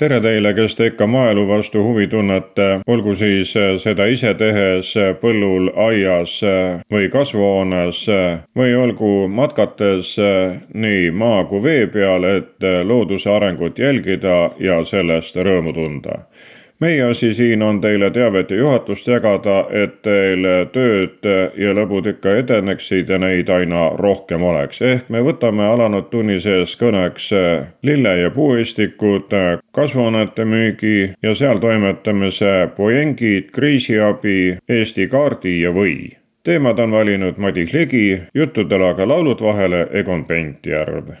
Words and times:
tere 0.00 0.16
teile, 0.24 0.54
kes 0.56 0.74
te 0.76 0.86
ikka 0.88 1.04
maaelu 1.10 1.42
vastu 1.48 1.82
huvi 1.84 2.06
tunnete, 2.08 2.68
olgu 2.88 3.12
siis 3.18 3.52
äh, 3.58 3.74
seda 3.82 4.06
ise 4.08 4.32
tehes 4.40 4.94
äh, 4.96 5.10
põllul, 5.20 5.68
aias 5.76 6.38
äh, 6.46 6.80
või 6.92 7.10
kasvuhoones 7.12 8.00
või 8.56 8.72
olgu 8.80 9.10
matkates 9.28 10.14
nii 10.72 11.10
maa 11.12 11.44
kui 11.50 11.60
vee 11.62 11.84
peal, 11.92 12.24
et 12.24 12.64
looduse 12.84 13.28
arengut 13.30 13.78
jälgida 13.78 14.38
ja 14.58 14.80
sellest 14.88 15.36
rõõmu 15.36 15.76
tunda 15.76 16.22
meie 16.80 17.02
asi 17.02 17.34
siin 17.34 17.62
on 17.62 17.80
teile 17.80 18.10
teavet 18.10 18.50
ja 18.50 18.56
juhatust 18.56 19.06
jagada, 19.06 19.66
et 19.70 20.02
teil 20.02 20.46
tööd 20.72 21.26
ja 21.56 21.74
lõbud 21.76 22.08
ikka 22.14 22.34
edeneksid 22.40 23.08
ja 23.08 23.18
neid 23.18 23.48
aina 23.48 23.90
rohkem 23.96 24.42
oleks. 24.42 24.82
ehk 24.82 25.08
me 25.08 25.20
võtame 25.20 25.66
alanud 25.66 26.10
tunni 26.10 26.40
sees 26.40 26.76
kõneks 26.76 27.30
lille- 27.82 28.16
ja 28.18 28.30
puuistikud, 28.30 29.28
kasvuhoonete 29.72 30.44
müügi 30.44 31.12
ja 31.22 31.34
seal 31.34 31.58
toimetamise 31.58 32.68
poengid, 32.76 33.50
kriisiabi, 33.52 34.58
Eesti 34.68 35.06
kaardi 35.06 35.60
ja 35.60 35.70
või 35.70 36.16
teemad 36.44 36.78
on 36.78 36.90
valinud 36.90 37.38
Madis 37.38 37.72
Ligi, 37.72 38.22
juttudel 38.34 38.82
aga 38.82 39.08
laulud 39.08 39.40
vahele 39.40 39.86
Egon 39.92 40.24
Pentjärv. 40.24 41.12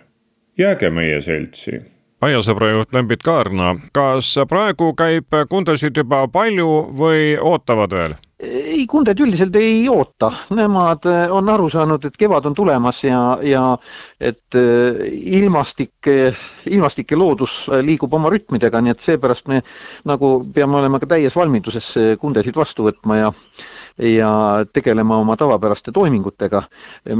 jääge 0.58 0.90
meie 0.90 1.20
seltsi 1.20 1.99
aiasõbra 2.20 2.70
juht 2.74 2.92
Lembit 2.92 3.22
Kaarna, 3.24 3.74
kas 3.96 4.34
praegu 4.48 4.92
käib 4.96 5.32
kundasid 5.48 5.96
juba 5.96 6.26
palju 6.32 6.68
või 6.96 7.36
ootavad 7.40 7.96
veel? 7.96 8.18
ei, 8.40 8.86
kunded 8.88 9.18
üldiselt 9.20 9.56
ei 9.60 9.82
oota, 9.92 10.30
nemad 10.56 11.04
eh, 11.08 11.32
on 11.32 11.48
aru 11.52 11.66
saanud, 11.72 12.06
et 12.08 12.14
kevad 12.16 12.46
on 12.48 12.54
tulemas 12.56 13.02
ja, 13.04 13.20
ja 13.44 13.64
et 14.16 14.56
eh, 14.56 15.02
ilmastik, 15.40 16.08
ilmastik 16.70 17.12
ja 17.12 17.18
loodus 17.20 17.66
liigub 17.84 18.16
oma 18.16 18.32
rütmidega, 18.32 18.80
nii 18.80 18.94
et 18.94 19.04
seepärast 19.04 19.50
me 19.52 19.60
nagu 20.08 20.32
peame 20.54 20.80
olema 20.80 21.02
ka 21.02 21.10
täies 21.10 21.36
valmiduses 21.36 21.92
kundesid 22.20 22.56
vastu 22.56 22.88
võtma 22.88 23.20
ja 23.20 23.34
ja 24.00 24.30
tegelema 24.72 25.18
oma 25.20 25.34
tavapäraste 25.36 25.92
toimingutega, 25.92 26.62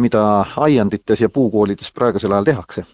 mida 0.00 0.22
aiandites 0.56 1.20
ja 1.20 1.28
puukoolides 1.28 1.92
praegusel 1.92 2.32
ajal 2.32 2.46
tehakse 2.46 2.86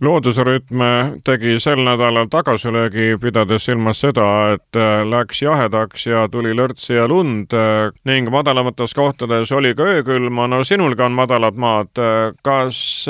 loodusrütm 0.00 0.82
tegi 1.24 1.56
sel 1.60 1.80
nädalal 1.84 2.28
tagasilöögi, 2.28 3.16
pidades 3.20 3.64
silmas 3.64 4.02
seda, 4.04 4.26
et 4.56 4.76
äh, 4.76 5.00
läks 5.08 5.40
jahedaks 5.42 6.06
ja 6.06 6.26
tuli 6.28 6.52
lörtsi 6.56 6.98
ja 6.98 7.06
lund 7.08 7.54
äh, 7.56 7.88
ning 8.04 8.28
madalamates 8.30 8.94
kohtades 8.94 9.52
oli 9.56 9.74
ka 9.74 9.86
öökülma. 9.96 10.46
no 10.46 10.64
sinulgi 10.64 11.02
on 11.02 11.16
madalad 11.16 11.56
maad. 11.56 11.92
Äh, 11.98 12.34
kas 12.44 13.06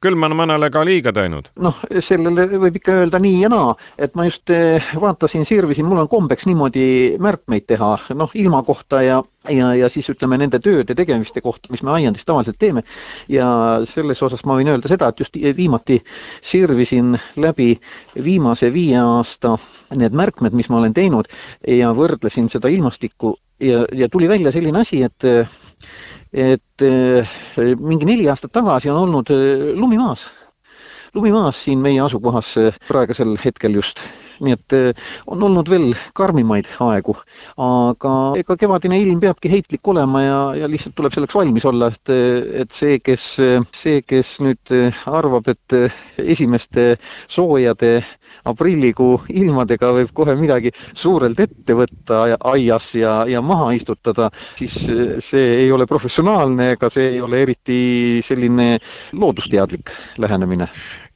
külm 0.00 0.24
on 0.24 0.36
mõnele 0.38 0.70
ka 0.72 0.84
liiga 0.84 1.12
teinud? 1.12 1.50
noh, 1.60 1.76
sellele 2.00 2.48
võib 2.56 2.80
ikka 2.80 2.96
öelda 3.02 3.20
nii 3.22 3.42
ja 3.42 3.52
naa, 3.52 3.76
et 3.98 4.16
ma 4.16 4.26
just 4.28 4.50
vaatasin, 5.00 5.44
sirvisin, 5.48 5.86
mul 5.86 6.04
on 6.04 6.08
kombeks 6.08 6.48
niimoodi 6.48 7.18
märkmeid 7.20 7.68
teha, 7.68 7.94
noh, 8.16 8.32
ilma 8.34 8.62
kohta 8.66 9.02
ja 9.04 9.20
ja, 9.50 9.72
ja 9.74 9.88
siis 9.90 10.06
ütleme 10.12 10.38
nende 10.38 10.60
tööde 10.62 10.94
tegemiste 10.94 11.42
kohta, 11.42 11.70
mis 11.72 11.82
me 11.82 11.90
aiandis 11.96 12.24
tavaliselt 12.26 12.58
teeme. 12.62 12.82
ja 13.28 13.46
selles 13.88 14.22
osas 14.22 14.44
ma 14.46 14.54
võin 14.58 14.70
öelda 14.70 14.90
seda, 14.90 15.08
et 15.10 15.20
just 15.20 15.34
viimati 15.34 15.81
sirvisin 16.42 17.16
läbi 17.36 17.80
viimase 18.24 18.72
viie 18.72 18.98
aasta 19.00 19.56
need 19.96 20.14
märkmed, 20.16 20.54
mis 20.56 20.70
ma 20.70 20.80
olen 20.80 20.94
teinud 20.94 21.30
ja 21.68 21.92
võrdlesin 21.96 22.48
seda 22.52 22.70
ilmastikku 22.72 23.36
ja, 23.60 23.84
ja 23.92 24.08
tuli 24.12 24.28
välja 24.28 24.52
selline 24.52 24.84
asi, 24.84 25.02
et 25.02 25.28
et 26.32 26.84
mingi 27.78 28.06
neli 28.08 28.28
aastat 28.32 28.52
tagasi 28.52 28.88
on 28.90 29.02
olnud 29.02 29.32
lumi 29.76 29.98
maas, 30.00 30.24
lumi 31.14 31.32
maas 31.32 31.60
siin 31.64 31.82
meie 31.84 32.00
asukohas 32.00 32.54
praegusel 32.88 33.36
hetkel 33.44 33.76
just 33.76 34.00
nii 34.40 34.56
et 34.56 34.76
eh, 34.76 35.04
on 35.26 35.42
olnud 35.42 35.68
veel 35.70 35.92
karmimaid 36.18 36.70
aegu, 36.84 37.16
aga 37.60 38.14
ega 38.40 38.56
kevadine 38.60 39.00
ilm 39.02 39.20
peabki 39.22 39.52
heitlik 39.52 39.92
olema 39.92 40.22
ja, 40.24 40.40
ja 40.62 40.70
lihtsalt 40.70 40.96
tuleb 40.98 41.14
selleks 41.14 41.36
valmis 41.36 41.66
olla, 41.68 41.90
et, 41.92 42.14
et 42.64 42.72
see, 42.72 42.98
kes, 43.04 43.28
see, 43.76 44.02
kes 44.06 44.38
nüüd 44.44 44.74
arvab, 45.06 45.52
et 45.52 45.78
esimeste 46.22 46.96
soojade 47.30 48.00
aprillikuu 48.48 49.20
ilmadega 49.32 49.92
võib 49.96 50.10
kohe 50.16 50.34
midagi 50.38 50.72
suurelt 50.98 51.40
ette 51.44 51.76
võtta 51.76 52.22
aias 52.52 52.88
ja, 52.98 53.22
ja 53.28 53.42
maha 53.44 53.70
istutada, 53.76 54.30
siis 54.58 54.74
see 55.26 55.44
ei 55.62 55.70
ole 55.74 55.86
professionaalne 55.90 56.72
ega 56.76 56.90
see 56.92 57.12
ei 57.14 57.20
ole 57.22 57.42
eriti 57.46 57.80
selline 58.26 58.68
loodusteadlik 59.18 59.92
lähenemine 60.22 60.68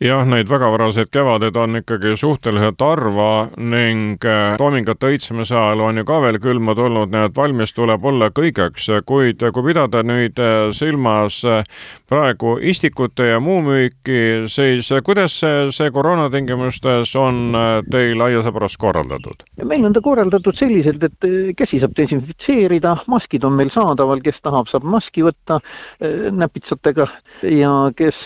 jah, 0.03 0.25
neid 0.29 0.49
väga 0.51 0.69
varaseid 0.73 1.09
kevadeid 1.13 1.57
on 1.57 1.81
ikkagi 1.81 2.17
suhteliselt 2.21 2.83
harva 2.85 3.49
ning 3.57 4.25
äh, 4.29 4.57
toomingute 4.61 5.09
õitsemise 5.13 5.57
ajal 5.57 5.87
on 5.87 6.01
ju 6.01 6.05
ka 6.09 6.19
veel 6.25 6.39
külma 6.43 6.75
tulnud, 6.77 7.13
nii 7.13 7.31
et 7.31 7.37
valmis 7.37 7.73
tuleb 7.77 8.05
olla 8.05 8.29
kõigeks, 8.37 8.91
kuid 9.09 9.41
kui 9.41 9.65
pidada 9.65 10.03
nüüd 10.05 10.37
äh, 10.43 10.69
silmas 10.77 11.39
äh, 11.49 11.65
praegu 12.11 12.57
istikute 12.61 13.31
ja 13.31 13.41
muu 13.41 13.63
müüki, 13.65 14.45
siis 14.53 14.91
kuidas 15.07 15.39
see, 15.41 15.71
see 15.73 15.89
koroona 15.95 16.29
tingimustes 16.33 17.15
on 17.17 17.57
teil 17.91 18.21
aiasõbras 18.29 18.77
korraldatud? 18.81 19.47
meil 19.65 19.89
on 19.89 19.97
ta 19.97 20.05
korraldatud 20.05 20.57
selliselt, 20.59 21.03
et 21.09 21.57
käsi 21.57 21.81
saab 21.81 21.97
desinfitseerida, 21.97 22.99
maskid 23.11 23.45
on 23.49 23.57
meil 23.57 23.73
saadaval, 23.73 24.21
kes 24.25 24.43
tahab, 24.45 24.69
saab 24.71 24.85
maski 24.87 25.25
võtta 25.25 25.59
näpitsatega 26.37 27.09
ja 27.49 27.73
kes 27.97 28.21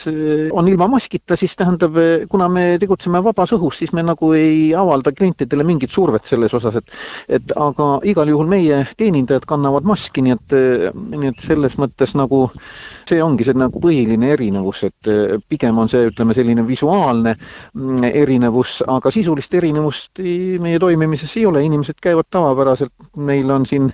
on 0.50 0.68
ilma 0.68 0.90
maskita, 0.90 1.38
siis 1.38 1.54
tähendab, 1.60 1.96
kuna 2.32 2.48
me 2.52 2.64
tegutseme 2.82 3.20
vabas 3.24 3.52
õhus, 3.56 3.80
siis 3.80 3.92
me 3.96 4.04
nagu 4.06 4.32
ei 4.36 4.70
avalda 4.76 5.12
klientidele 5.16 5.66
mingit 5.66 5.92
survet 5.94 6.28
selles 6.28 6.54
osas, 6.56 6.80
et 6.80 7.38
et 7.40 7.52
aga 7.56 7.90
igal 8.08 8.32
juhul 8.32 8.48
meie 8.50 8.82
teenindajad 9.00 9.46
kannavad 9.50 9.86
maski, 9.88 10.24
nii 10.24 10.36
et, 10.36 10.56
nii 10.94 11.32
et 11.34 11.44
selles 11.44 11.76
mõttes 11.80 12.16
nagu 12.18 12.46
see 13.10 13.22
ongi 13.24 13.46
see 13.46 13.56
nagu 13.58 13.82
põhiline 13.82 14.32
erinevus, 14.34 14.84
et 14.88 15.10
pigem 15.50 15.78
on 15.82 15.90
see, 15.90 16.08
ütleme, 16.10 16.34
selline 16.36 16.64
visuaalne 16.66 17.34
mm, 17.36 18.04
erinevus, 18.22 18.78
aga 18.90 19.12
sisulist 19.14 19.54
erinevust 19.58 20.22
meie 20.62 20.80
toimimises 20.82 21.34
ei 21.40 21.46
ole, 21.50 21.64
inimesed 21.66 21.98
käivad 22.02 22.28
tavapäraselt, 22.30 22.94
meil 23.16 23.50
on 23.54 23.66
siin, 23.68 23.90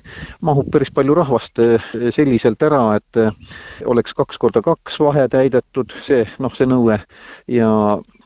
mahub 0.47 0.69
päris 0.73 0.93
palju 0.95 1.17
rahvast 1.17 1.63
selliselt 2.15 2.63
ära, 2.67 2.83
et 3.01 3.87
oleks 3.89 4.17
kaks 4.17 4.41
korda 4.41 4.63
kaks 4.65 5.01
vahe 5.03 5.27
täidetud, 5.33 5.95
see 6.07 6.27
noh, 6.43 6.55
see 6.57 6.69
nõue. 6.69 7.01
Ja 7.53 7.71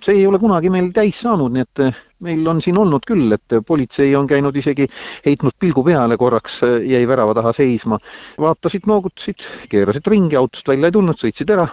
see 0.05 0.21
ei 0.21 0.27
ole 0.27 0.39
kunagi 0.43 0.71
meil 0.73 0.91
täis 0.97 1.21
saanud, 1.25 1.53
nii 1.55 1.65
et 1.67 1.83
eh, 1.87 2.03
meil 2.27 2.47
on 2.49 2.61
siin 2.65 2.79
olnud 2.81 3.07
küll, 3.09 3.33
et 3.37 3.57
politsei 3.67 4.15
on 4.17 4.29
käinud 4.31 4.57
isegi 4.57 4.89
heitnud 5.27 5.57
pilgu 5.61 5.85
peale 5.87 6.19
korraks, 6.21 6.61
eh, 6.67 6.77
jäi 6.95 7.07
värava 7.09 7.35
taha 7.39 7.55
seisma, 7.57 8.01
vaatasid, 8.41 8.89
noogutasid, 8.91 9.47
keerasid 9.73 10.13
ringi, 10.13 10.39
autost 10.41 10.69
välja 10.69 10.91
ei 10.91 10.99
tulnud, 10.99 11.21
sõitsid 11.21 11.57
ära. 11.57 11.69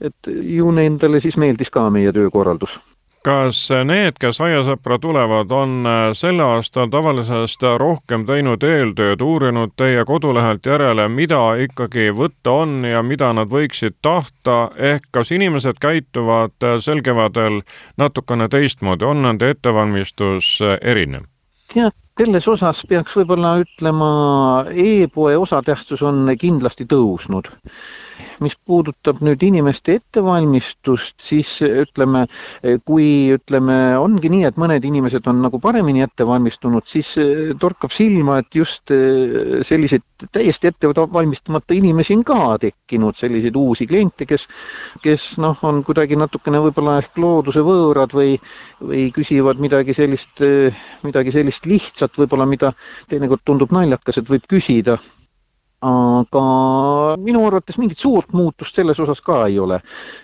et 0.00 0.28
ju 0.28 0.70
nendele 0.70 1.20
siis 1.20 1.36
meeldis 1.36 1.70
ka 1.74 1.88
meie 1.90 2.12
töökorraldus 2.14 2.78
kas 3.28 3.58
need, 3.84 4.16
kes 4.20 4.38
aiasõpra 4.40 4.96
tulevad, 5.02 5.52
on 5.52 5.86
äh, 5.86 5.98
sel 6.16 6.40
aastal 6.40 6.88
tavalisest 6.92 7.64
rohkem 7.80 8.24
teinud 8.28 8.64
eeltööd, 8.64 9.20
uurinud 9.24 9.74
teie 9.76 10.04
kodulehelt 10.08 10.66
järele, 10.66 11.08
mida 11.12 11.40
ikkagi 11.60 12.08
võtta 12.16 12.54
on 12.62 12.86
ja 12.88 13.02
mida 13.04 13.30
nad 13.36 13.50
võiksid 13.52 13.98
tahta, 14.02 14.70
ehk 14.76 15.10
kas 15.12 15.32
inimesed 15.36 15.80
käituvad 15.82 16.56
äh, 16.64 16.78
sel 16.80 17.02
kevadel 17.04 17.60
natukene 18.00 18.48
teistmoodi, 18.48 19.04
on 19.04 19.20
nende 19.26 19.52
ettevalmistus 19.52 20.56
äh, 20.64 20.78
erinev? 20.80 21.28
jah, 21.76 21.92
selles 22.16 22.48
osas 22.48 22.80
peaks 22.88 23.16
võib-olla 23.18 23.58
ütlema 23.60 24.12
e, 24.72 25.02
e-poe 25.04 25.36
osatähtsus 25.36 26.00
on 26.00 26.32
kindlasti 26.40 26.88
tõusnud 26.88 27.52
mis 28.44 28.56
puudutab 28.66 29.22
nüüd 29.24 29.42
inimeste 29.46 29.98
ettevalmistust, 29.98 31.16
siis 31.22 31.50
ütleme, 31.62 32.26
kui 32.88 33.08
ütleme, 33.34 33.78
ongi 33.98 34.30
nii, 34.32 34.44
et 34.48 34.58
mõned 34.60 34.84
inimesed 34.84 35.26
on 35.30 35.42
nagu 35.44 35.60
paremini 35.62 36.04
ette 36.04 36.26
valmistunud, 36.26 36.86
siis 36.88 37.14
eh, 37.20 37.52
torkab 37.60 37.92
silma, 37.94 38.40
et 38.42 38.58
just 38.58 38.92
eh, 38.94 39.60
selliseid 39.66 40.04
täiesti 40.34 40.70
ette 40.70 40.90
valmistamata 40.90 41.76
inimesi 41.76 42.16
on 42.18 42.24
ka 42.26 42.40
tekkinud, 42.62 43.18
selliseid 43.18 43.56
uusi 43.58 43.86
kliente, 43.90 44.26
kes, 44.28 44.48
kes 45.04 45.28
noh, 45.42 45.58
on 45.66 45.82
kuidagi 45.86 46.18
natukene 46.18 46.62
võib-olla 46.64 46.98
ehk 47.02 47.20
looduse 47.22 47.62
võõrad 47.66 48.14
või, 48.16 48.36
või 48.82 49.08
küsivad 49.14 49.62
midagi 49.62 49.96
sellist, 49.96 50.34
eh, 50.44 50.74
midagi 51.06 51.34
sellist 51.34 51.68
lihtsat 51.68 52.18
võib-olla, 52.18 52.48
mida 52.48 52.74
teinekord 53.10 53.44
tundub 53.46 53.74
naljakas, 53.74 54.20
et 54.22 54.30
võib 54.30 54.48
küsida 54.50 54.98
aga 55.84 56.44
minu 57.22 57.44
arvates 57.46 57.78
mingit 57.78 58.00
suurt 58.02 58.32
muutust 58.34 58.74
selles 58.74 58.98
osas 59.00 59.20
ka 59.22 59.44
ei 59.46 59.58
ole. 59.62 59.80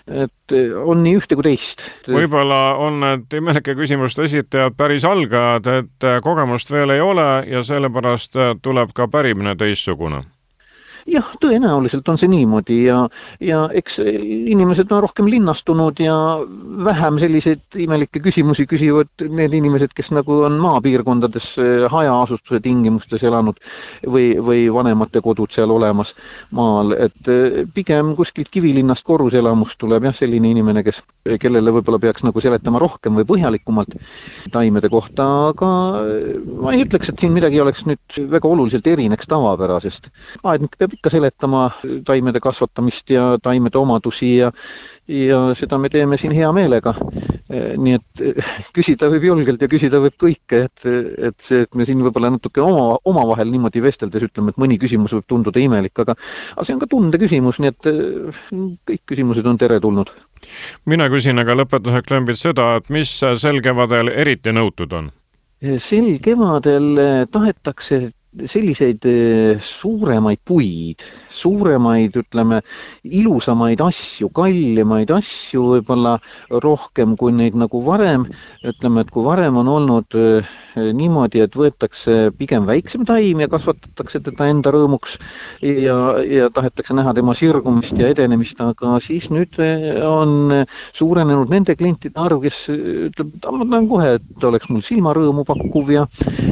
et 0.07 0.55
on 0.83 1.03
nii 1.03 1.15
ühte 1.21 1.35
kui 1.35 1.47
teist. 1.47 1.85
võib-olla 2.07 2.75
on 2.83 2.99
need 2.99 3.39
imelike 3.39 3.75
küsimuste 3.79 4.27
esitajad 4.27 4.75
päris 4.75 5.05
algajad, 5.07 5.67
et 5.79 6.07
kogemust 6.23 6.71
veel 6.71 6.97
ei 6.97 7.01
ole 7.01 7.29
ja 7.47 7.63
sellepärast 7.63 8.35
tuleb 8.61 8.91
ka 8.93 9.07
pärimine 9.07 9.55
teistsugune 9.55 10.25
jah, 11.09 11.27
tõenäoliselt 11.41 12.07
on 12.09 12.17
see 12.17 12.29
niimoodi 12.31 12.79
ja, 12.87 13.03
ja 13.43 13.65
eks 13.77 13.99
inimesed 14.01 14.89
on 14.91 15.03
rohkem 15.05 15.27
linnastunud 15.29 15.99
ja 16.01 16.15
vähem 16.85 17.19
selliseid 17.21 17.77
imelikke 17.85 18.21
küsimusi 18.25 18.65
küsivad 18.69 19.25
need 19.29 19.53
inimesed, 19.53 19.93
kes 19.95 20.09
nagu 20.15 20.41
on 20.47 20.57
maapiirkondades 20.63 21.51
eh, 21.61 21.85
hajaasustuse 21.91 22.61
tingimustes 22.65 23.25
elanud 23.27 23.61
või, 24.09 24.33
või 24.41 24.65
vanemate 24.73 25.21
kodud 25.25 25.53
seal 25.53 25.73
olemas 25.75 26.15
maal, 26.55 26.95
et 26.97 27.29
eh, 27.31 27.61
pigem 27.75 28.15
kuskilt 28.17 28.49
Kivilinnast 28.55 29.05
korruselamust 29.05 29.77
tuleb 29.81 30.09
jah, 30.09 30.17
selline 30.17 30.49
inimene, 30.55 30.83
kes, 30.85 31.03
kellele 31.41 31.73
võib-olla 31.75 32.01
peaks 32.01 32.25
nagu 32.25 32.41
seletama 32.41 32.81
rohkem 32.81 33.19
või 33.19 33.27
põhjalikumalt 33.29 33.93
taimede 34.53 34.89
kohta, 34.89 35.29
aga 35.51 35.71
ma 36.65 36.73
ei 36.73 36.85
ütleks, 36.85 37.11
et 37.11 37.21
siin 37.21 37.35
midagi 37.35 37.61
oleks 37.61 37.85
nüüd 37.85 38.19
väga 38.31 38.49
oluliselt 38.49 38.87
erineks 38.89 39.29
tavapärasest. 39.29 40.09
aednik 40.43 40.77
peab 40.79 40.94
ikka 40.95 41.11
seletama 41.13 41.67
taimede 42.07 42.41
kasvatamist 42.43 43.09
ja 43.13 43.35
taimede 43.43 43.77
omadusi 43.77 44.37
ja 44.37 44.51
ja 45.07 45.39
seda 45.53 45.77
me 45.77 45.89
teeme 45.89 46.17
siin 46.17 46.33
hea 46.33 46.49
meelega. 46.55 46.95
nii 47.77 47.93
et 47.93 48.21
küsida 48.73 49.09
võib 49.13 49.27
julgelt 49.27 49.61
ja 49.61 49.69
küsida 49.69 49.99
võib 50.01 50.15
kõike, 50.21 50.63
et, 50.65 50.85
et 51.29 51.35
see, 51.45 51.61
et 51.67 51.77
me 51.77 51.85
siin 51.85 52.01
võib-olla 52.01 52.31
natuke 52.33 52.63
oma, 52.63 52.97
omavahel 53.05 53.51
niimoodi 53.53 53.83
vesteldes 53.85 54.25
ütleme, 54.25 54.49
et 54.49 54.61
mõni 54.61 54.79
küsimus 54.81 55.13
võib 55.13 55.27
tunduda 55.29 55.61
imelik, 55.61 55.93
aga 56.01 56.15
aga 56.17 56.65
see 56.65 56.73
on 56.73 56.81
ka 56.81 56.89
tunde 56.89 57.21
küsimus, 57.21 57.61
nii 57.61 57.73
et 57.73 57.91
kõik 58.89 59.03
küsimused 59.13 59.45
on 59.45 59.61
teretulnud. 59.61 60.09
mina 60.89 61.09
küsin 61.13 61.39
aga 61.41 61.59
lõpetuseks, 61.61 62.15
Lembit, 62.15 62.41
seda, 62.41 62.75
et 62.79 62.89
mis 62.89 63.11
sel 63.19 63.61
kevadel 63.61 64.09
eriti 64.09 64.55
nõutud 64.55 64.97
on? 64.97 65.13
sel 65.81 66.17
kevadel 66.21 67.27
tahetakse 67.31 68.09
selliseid 68.43 69.05
eh, 69.07 69.55
suuremaid 69.63 70.41
puid, 70.43 71.03
suuremaid, 71.35 72.15
ütleme, 72.21 72.61
ilusamaid 73.05 73.81
asju, 73.85 74.29
kallimaid 74.35 75.11
asju 75.13 75.65
võib-olla 75.75 76.17
rohkem 76.63 77.15
kui 77.19 77.33
neid 77.35 77.57
nagu 77.59 77.81
varem, 77.85 78.27
ütleme, 78.65 79.03
et 79.03 79.11
kui 79.13 79.25
varem 79.25 79.59
on 79.61 79.69
olnud 79.71 80.17
eh, 80.19 80.53
niimoodi, 80.75 81.41
et 81.45 81.55
võetakse 81.55 82.31
pigem 82.39 82.65
väiksem 82.67 83.05
taim 83.07 83.39
ja 83.43 83.49
kasvatatakse 83.51 84.21
teda 84.25 84.49
enda 84.51 84.73
rõõmuks 84.75 85.17
ja, 85.61 85.97
ja 86.27 86.49
tahetakse 86.53 86.95
näha 86.97 87.13
tema 87.15 87.35
sirgumist 87.37 87.95
ja 87.99 88.09
edenemist, 88.11 88.59
aga 88.61 88.97
siis 89.03 89.29
nüüd 89.33 89.59
eh, 89.63 90.01
on 90.05 90.51
suurenenud 90.95 91.51
nende 91.53 91.75
klientide 91.79 92.19
arv, 92.21 92.43
kes 92.45 92.65
ütleb, 92.71 93.35
et 93.37 93.49
ma 93.51 93.67
tahan 93.69 93.89
kohe, 93.91 94.15
et 94.19 94.47
oleks 94.49 94.69
mul 94.71 94.83
silmarõõmu 94.85 95.45
pakkuv 95.47 95.91
ja, 95.93 96.05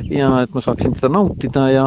ja 0.09 0.31
et 0.43 0.53
ma 0.55 0.63
saaksin 0.63 0.95
teda 0.97 1.11
nautida 1.13 1.67
ja, 1.73 1.85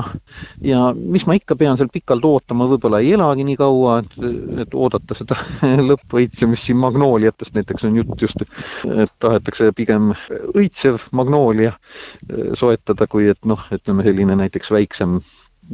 ja 0.64 0.90
mis 0.96 1.26
ma 1.26 1.36
ikka 1.38 1.56
pean 1.58 1.78
seal 1.78 1.90
pikalt 1.92 2.24
ootama, 2.26 2.68
võib-olla 2.70 2.85
ei 3.02 3.12
elagi 3.16 3.44
nii 3.46 3.56
kaua, 3.60 3.98
et, 4.02 4.16
et 4.64 4.74
oodata 4.74 5.16
seda 5.18 5.38
lõppõitsemist. 5.90 6.68
Siin 6.68 6.80
magnooliatest 6.82 7.56
näiteks 7.56 7.86
on 7.88 8.00
jutt 8.00 8.22
just, 8.22 8.42
et 8.86 9.12
tahetakse 9.22 9.70
pigem 9.76 10.12
õitsev 10.54 11.02
magnoolia 11.16 11.74
eh, 11.74 12.52
soetada, 12.58 13.08
kui 13.10 13.30
et 13.32 13.42
noh, 13.48 13.62
ütleme 13.74 14.06
selline 14.06 14.38
näiteks 14.42 14.72
väiksem, 14.74 15.20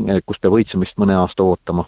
eh, 0.09 0.23
kus 0.26 0.43
peab 0.43 0.59
õitsemist 0.61 1.00
mõne 1.03 1.19
aasta 1.20 1.47
ootama 1.47 1.87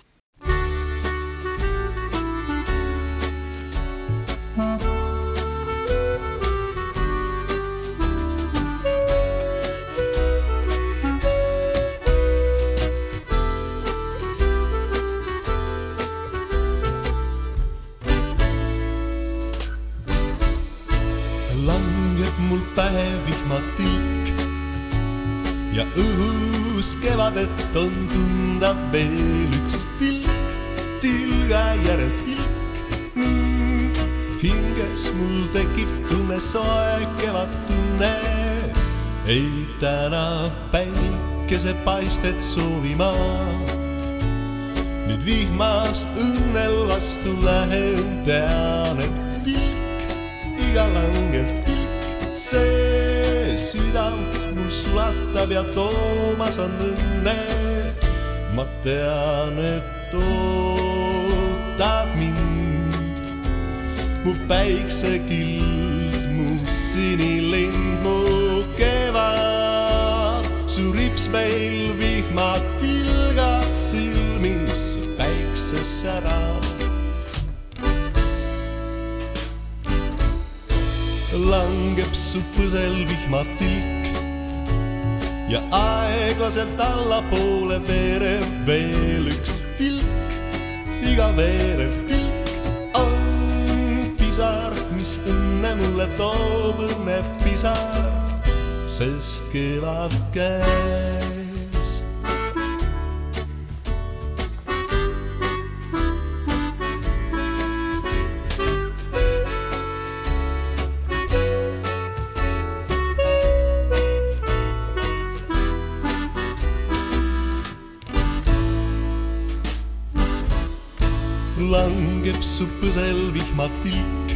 su 122.65 122.71
põsel 122.81 123.19
vihmatilk 123.35 124.29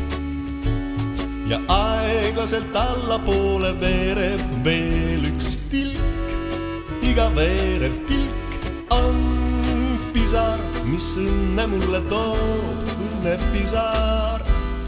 ja 1.49 1.59
aeglaselt 1.73 2.75
allapoole 2.77 3.71
veereb 3.81 4.43
veel 4.67 5.23
üks 5.31 5.49
tilk. 5.71 6.01
iga 7.09 7.27
veerev 7.37 7.95
tilk 8.11 8.51
on 8.93 9.17
pisar, 10.13 10.61
mis 10.91 11.09
õnne 11.23 11.65
mulle 11.73 12.01
toob, 12.13 12.85
õnnepisar, 12.99 14.41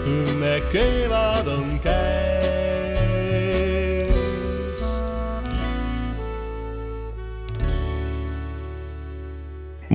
õnne 0.04 0.56
kevad 0.76 1.46
on 1.56 1.68
käes. 1.88 2.15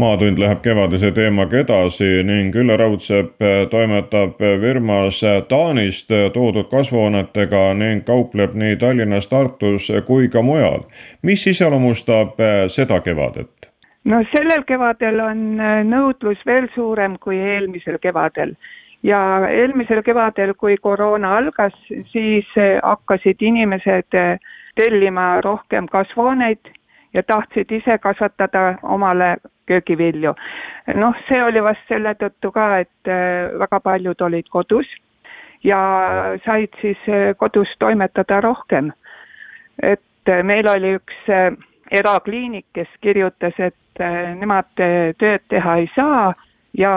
Maatund 0.00 0.40
läheb 0.40 0.62
kevadise 0.64 1.10
teemaga 1.16 1.60
edasi 1.60 2.08
ning 2.26 2.54
Ülle 2.56 2.76
Raudsepp 2.80 3.42
toimetab 3.70 4.40
firmas 4.62 5.20
Taanist 5.48 6.12
toodud 6.34 6.70
kasvuhoonetega 6.70 7.62
ning 7.78 8.04
kaupleb 8.06 8.56
nii 8.56 8.76
Tallinnas, 8.80 9.28
Tartus 9.28 9.90
kui 10.06 10.28
ka 10.28 10.42
mujal. 10.42 10.86
mis 11.22 11.46
iseloomustab 11.46 12.40
seda 12.68 13.00
kevadet? 13.00 13.70
no 14.04 14.22
sellel 14.32 14.64
kevadel 14.66 15.20
on 15.20 15.46
nõudlus 15.92 16.44
veel 16.46 16.68
suurem 16.74 17.18
kui 17.20 17.36
eelmisel 17.36 17.98
kevadel 18.02 18.56
ja 19.02 19.20
eelmisel 19.48 20.02
kevadel, 20.02 20.54
kui 20.54 20.76
koroona 20.76 21.36
algas, 21.38 21.76
siis 22.12 22.48
hakkasid 22.82 23.40
inimesed 23.40 24.20
tellima 24.76 25.40
rohkem 25.44 25.88
kasvuhooneid 25.92 26.72
ja 27.14 27.22
tahtsid 27.22 27.70
ise 27.72 27.98
kasvatada 27.98 28.78
omale 28.82 29.36
köögivilju. 29.66 30.34
noh, 30.94 31.14
see 31.28 31.42
oli 31.44 31.62
vast 31.62 31.86
selle 31.88 32.14
tõttu 32.18 32.52
ka, 32.54 32.66
et 32.84 33.08
äh, 33.08 33.50
väga 33.58 33.80
paljud 33.80 34.20
olid 34.26 34.48
kodus 34.50 34.86
ja 35.64 35.80
said 36.44 36.74
siis 36.80 37.08
äh, 37.08 37.34
kodus 37.36 37.74
toimetada 37.78 38.40
rohkem. 38.40 38.92
et 39.82 40.28
äh, 40.28 40.42
meil 40.42 40.68
oli 40.68 40.94
üks 40.98 41.26
erakliinik, 41.90 42.66
kes 42.72 42.88
kirjutas, 43.00 43.54
et 43.58 43.74
nemad 44.38 44.68
tööd 44.78 45.42
teha 45.50 45.76
ei 45.76 45.88
saa 45.94 46.34
ja 46.78 46.92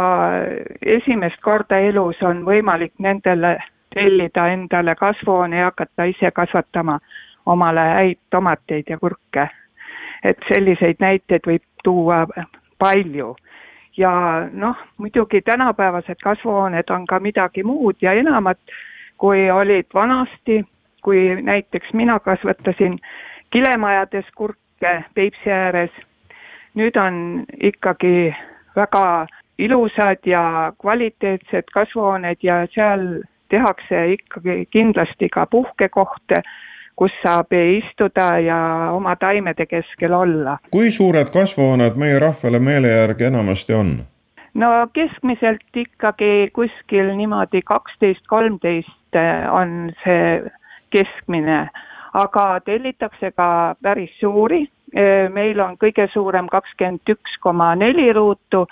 esimest 0.82 1.42
korda 1.42 1.80
elus 1.80 2.22
on 2.22 2.44
võimalik 2.46 2.94
nendele 3.00 3.58
tellida 3.94 4.48
endale 4.54 4.96
kasvuhoone 4.96 5.58
ja 5.58 5.72
hakata 5.72 6.06
ise 6.10 6.32
kasvatama 6.32 7.00
omale 7.46 7.82
häid 7.98 8.22
tomateid 8.30 8.90
ja 8.90 8.98
kurke 8.98 9.50
et 10.24 10.38
selliseid 10.48 11.00
näiteid 11.00 11.48
võib 11.48 11.64
tuua 11.84 12.26
palju. 12.80 13.36
ja 13.98 14.12
noh, 14.52 14.78
muidugi 14.98 15.42
tänapäevased 15.42 16.18
kasvuhooned 16.24 16.90
on 16.90 17.06
ka 17.08 17.20
midagi 17.20 17.64
muud 17.64 17.96
ja 18.02 18.14
enamat, 18.14 18.58
kui 19.18 19.52
olid 19.52 19.86
vanasti, 19.94 20.64
kui 21.04 21.42
näiteks 21.42 21.94
mina 21.94 22.20
kasvatasin 22.20 23.00
kilemajades 23.52 24.26
kurke 24.36 25.04
Peipsi 25.14 25.52
ääres, 25.52 25.92
nüüd 26.76 26.98
on 26.98 27.46
ikkagi 27.62 28.34
väga 28.76 29.28
ilusad 29.58 30.26
ja 30.26 30.74
kvaliteetsed 30.82 31.70
kasvuhooned 31.74 32.42
ja 32.44 32.66
seal 32.74 33.22
tehakse 33.50 34.08
ikkagi 34.18 34.66
kindlasti 34.72 35.30
ka 35.30 35.46
puhkekohte 35.46 36.42
kus 36.96 37.14
saab 37.24 37.54
istuda 37.54 38.38
ja 38.40 38.58
oma 38.94 39.16
taimede 39.16 39.66
keskel 39.66 40.14
olla. 40.14 40.58
kui 40.72 40.92
suured 40.92 41.30
kasvuhooned 41.34 41.96
meie 41.96 42.20
rahvale 42.20 42.60
meele 42.60 42.88
järgi 42.88 43.30
enamasti 43.30 43.74
on? 43.74 43.96
no 44.54 44.70
keskmiselt 44.94 45.76
ikkagi 45.76 46.50
kuskil 46.54 47.16
niimoodi 47.18 47.62
kaksteist, 47.66 48.28
kolmteist 48.28 49.18
on 49.52 49.92
see 50.04 50.44
keskmine, 50.94 51.68
aga 52.14 52.46
tellitakse 52.66 53.32
ka 53.32 53.76
päris 53.82 54.14
suuri. 54.20 54.68
meil 55.34 55.60
on 55.60 55.78
kõige 55.82 56.06
suurem 56.14 56.48
kakskümmend 56.48 57.10
üks 57.10 57.38
koma 57.42 57.72
neli 57.76 58.12
ruutu, 58.14 58.68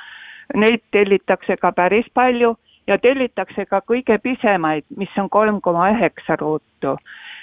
neid 0.53 0.83
tellitakse 0.91 1.57
ka 1.57 1.71
päris 1.71 2.05
palju 2.13 2.55
ja 2.87 2.97
tellitakse 3.01 3.65
ka 3.65 3.81
kõige 3.81 4.19
pisemaid, 4.21 4.85
mis 4.97 5.17
on 5.17 5.29
kolm 5.29 5.61
koma 5.61 5.89
üheksa 5.95 6.37
ruutu. 6.37 6.97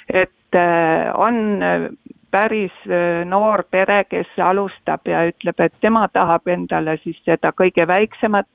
et 0.08 0.30
Äh, 0.54 1.10
on 1.14 1.62
äh, 1.62 1.90
päris 2.30 2.72
äh, 2.86 3.24
noor 3.24 3.64
pere, 3.70 4.04
kes 4.04 4.28
alustab 4.40 5.04
ja 5.04 5.26
ütleb, 5.28 5.60
et 5.60 5.74
tema 5.80 6.06
tahab 6.08 6.48
endale 6.48 6.94
siis 7.02 7.18
seda 7.26 7.50
kõige 7.52 7.84
väiksemat 7.88 8.48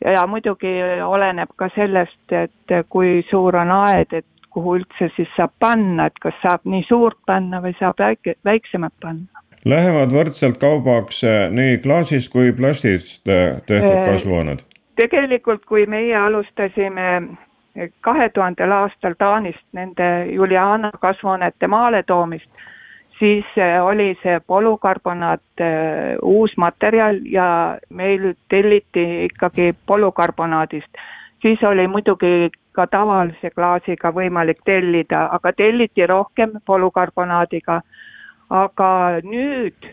ja 0.00 0.22
muidugi 0.26 0.72
oleneb 1.04 1.52
ka 1.60 1.68
sellest, 1.74 2.32
et 2.32 2.72
kui 2.88 3.20
suur 3.28 3.58
on 3.60 3.74
aed, 3.76 4.14
et 4.22 4.48
kuhu 4.48 4.78
üldse 4.78 5.10
siis 5.16 5.28
saab 5.36 5.52
panna, 5.60 6.06
et 6.08 6.16
kas 6.22 6.38
saab 6.40 6.64
nii 6.64 6.86
suurt 6.88 7.18
panna 7.26 7.60
või 7.60 7.74
saab 7.76 8.00
väike, 8.00 8.38
väiksemat 8.48 8.94
panna. 9.02 9.44
Lähevad 9.68 10.14
võrdselt 10.14 10.56
kaubaks 10.62 11.20
nii 11.52 11.76
klaasist 11.84 12.32
kui 12.32 12.54
plastist 12.56 13.20
tehtud 13.26 14.00
kasvuhooned? 14.06 14.64
tegelikult, 14.98 15.66
kui 15.68 15.84
meie 15.86 16.16
alustasime 16.16 17.10
kahe 18.00 18.28
tuhandel 18.34 18.72
aastal 18.72 19.14
Taanist 19.18 19.64
nende 19.72 20.08
Juliana 20.32 20.90
kasvuhoonete 21.00 21.66
maale 21.66 22.02
toomist, 22.02 22.50
siis 23.18 23.44
eh, 23.56 23.78
oli 23.82 24.12
see 24.22 24.38
polükarbonaat 24.46 25.62
eh, 25.64 26.16
uus 26.22 26.56
materjal 26.56 27.20
ja 27.24 27.78
meil 27.90 28.32
telliti 28.48 29.24
ikkagi 29.24 29.74
polükarbonaadist. 29.86 30.90
siis 31.42 31.62
oli 31.62 31.86
muidugi 31.86 32.50
ka 32.72 32.86
tavalise 32.86 33.50
klaasiga 33.50 34.10
võimalik 34.14 34.58
tellida, 34.64 35.28
aga 35.32 35.52
telliti 35.52 36.06
rohkem 36.06 36.58
polükarbonaadiga. 36.66 37.80
aga 38.50 38.90
nüüd 39.22 39.90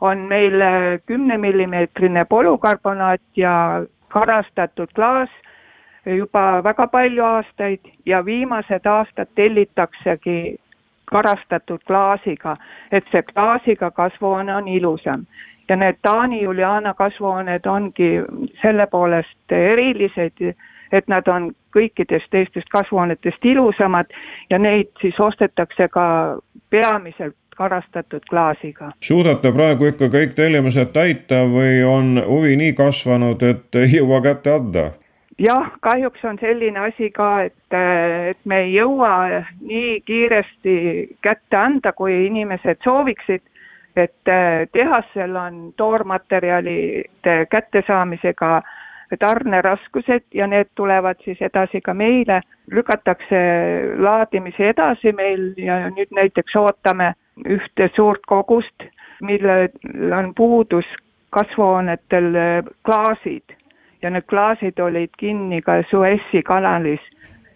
on 0.00 0.18
meil 0.18 0.60
eh, 0.60 1.00
kümnemillimeetrine 1.06 2.24
polükarbonaat 2.24 3.20
ja 3.36 3.84
karastatud 4.08 4.92
klaas 4.94 5.30
juba 6.16 6.62
väga 6.64 6.86
palju 6.86 7.24
aastaid 7.24 7.80
ja 8.06 8.24
viimased 8.24 8.86
aastad 8.86 9.28
tellitaksegi 9.34 10.56
karastatud 11.10 11.80
klaasiga, 11.86 12.56
et 12.92 13.04
see 13.12 13.22
klaasiga 13.32 13.90
kasvuhoone 13.90 14.54
on 14.54 14.68
ilusam. 14.68 15.26
ja 15.68 15.76
need 15.76 15.96
Taani 16.02 16.42
Juliana 16.42 16.94
kasvuhooned 16.94 17.66
ongi 17.66 18.14
selle 18.62 18.86
poolest 18.86 19.52
erilised, 19.52 20.54
et 20.92 21.08
nad 21.08 21.28
on 21.28 21.50
kõikidest 21.76 22.30
teistest 22.30 22.68
kasvuhoonetest 22.72 23.44
ilusamad 23.44 24.06
ja 24.50 24.58
neid 24.58 24.88
siis 25.00 25.20
ostetakse 25.20 25.88
ka 25.88 26.06
peamiselt 26.70 27.36
karastatud 27.58 28.22
klaasiga. 28.30 28.92
suudate 29.04 29.52
praegu 29.52 29.90
ikka 29.90 30.08
kõik 30.14 30.34
tellimused 30.38 30.92
täita 30.94 31.42
või 31.52 31.82
on 31.84 32.22
huvi 32.26 32.56
nii 32.56 32.72
kasvanud, 32.78 33.42
et 33.42 33.74
ei 33.82 33.98
jõua 33.98 34.22
kätte 34.22 34.54
anda? 34.54 34.84
Jah, 35.38 35.70
kahjuks 35.80 36.24
on 36.24 36.38
selline 36.40 36.80
asi 36.80 37.10
ka, 37.14 37.28
et, 37.48 37.76
et 38.30 38.40
me 38.44 38.62
ei 38.64 38.74
jõua 38.74 39.44
nii 39.60 40.00
kiiresti 40.06 40.74
kätte 41.22 41.56
anda, 41.56 41.92
kui 41.92 42.26
inimesed 42.26 42.82
sooviksid. 42.84 43.42
et 43.98 44.30
tehasel 44.72 45.36
on 45.36 45.54
toormaterjalide 45.76 47.32
kättesaamisega 47.50 48.62
tarneraskused 49.18 50.22
ja 50.34 50.46
need 50.46 50.68
tulevad 50.78 51.18
siis 51.24 51.40
edasi 51.42 51.80
ka 51.80 51.94
meile, 51.94 52.40
lükatakse 52.70 53.40
laadimisi 53.98 54.68
edasi 54.70 55.12
meil 55.12 55.50
ja 55.56 55.80
nüüd 55.90 56.14
näiteks 56.14 56.56
ootame 56.56 57.14
ühte 57.42 57.90
suurt 57.96 58.22
kogust, 58.26 58.86
millel 59.20 59.66
on 60.14 60.30
puudus 60.34 60.86
kasvuhoonetel 61.34 62.30
klaasid 62.86 63.58
ja 64.02 64.10
need 64.10 64.26
klaasid 64.28 64.78
olid 64.78 65.10
kinni 65.18 65.62
ka 65.62 65.82
Suessi 65.90 66.42
kanalis. 66.42 67.00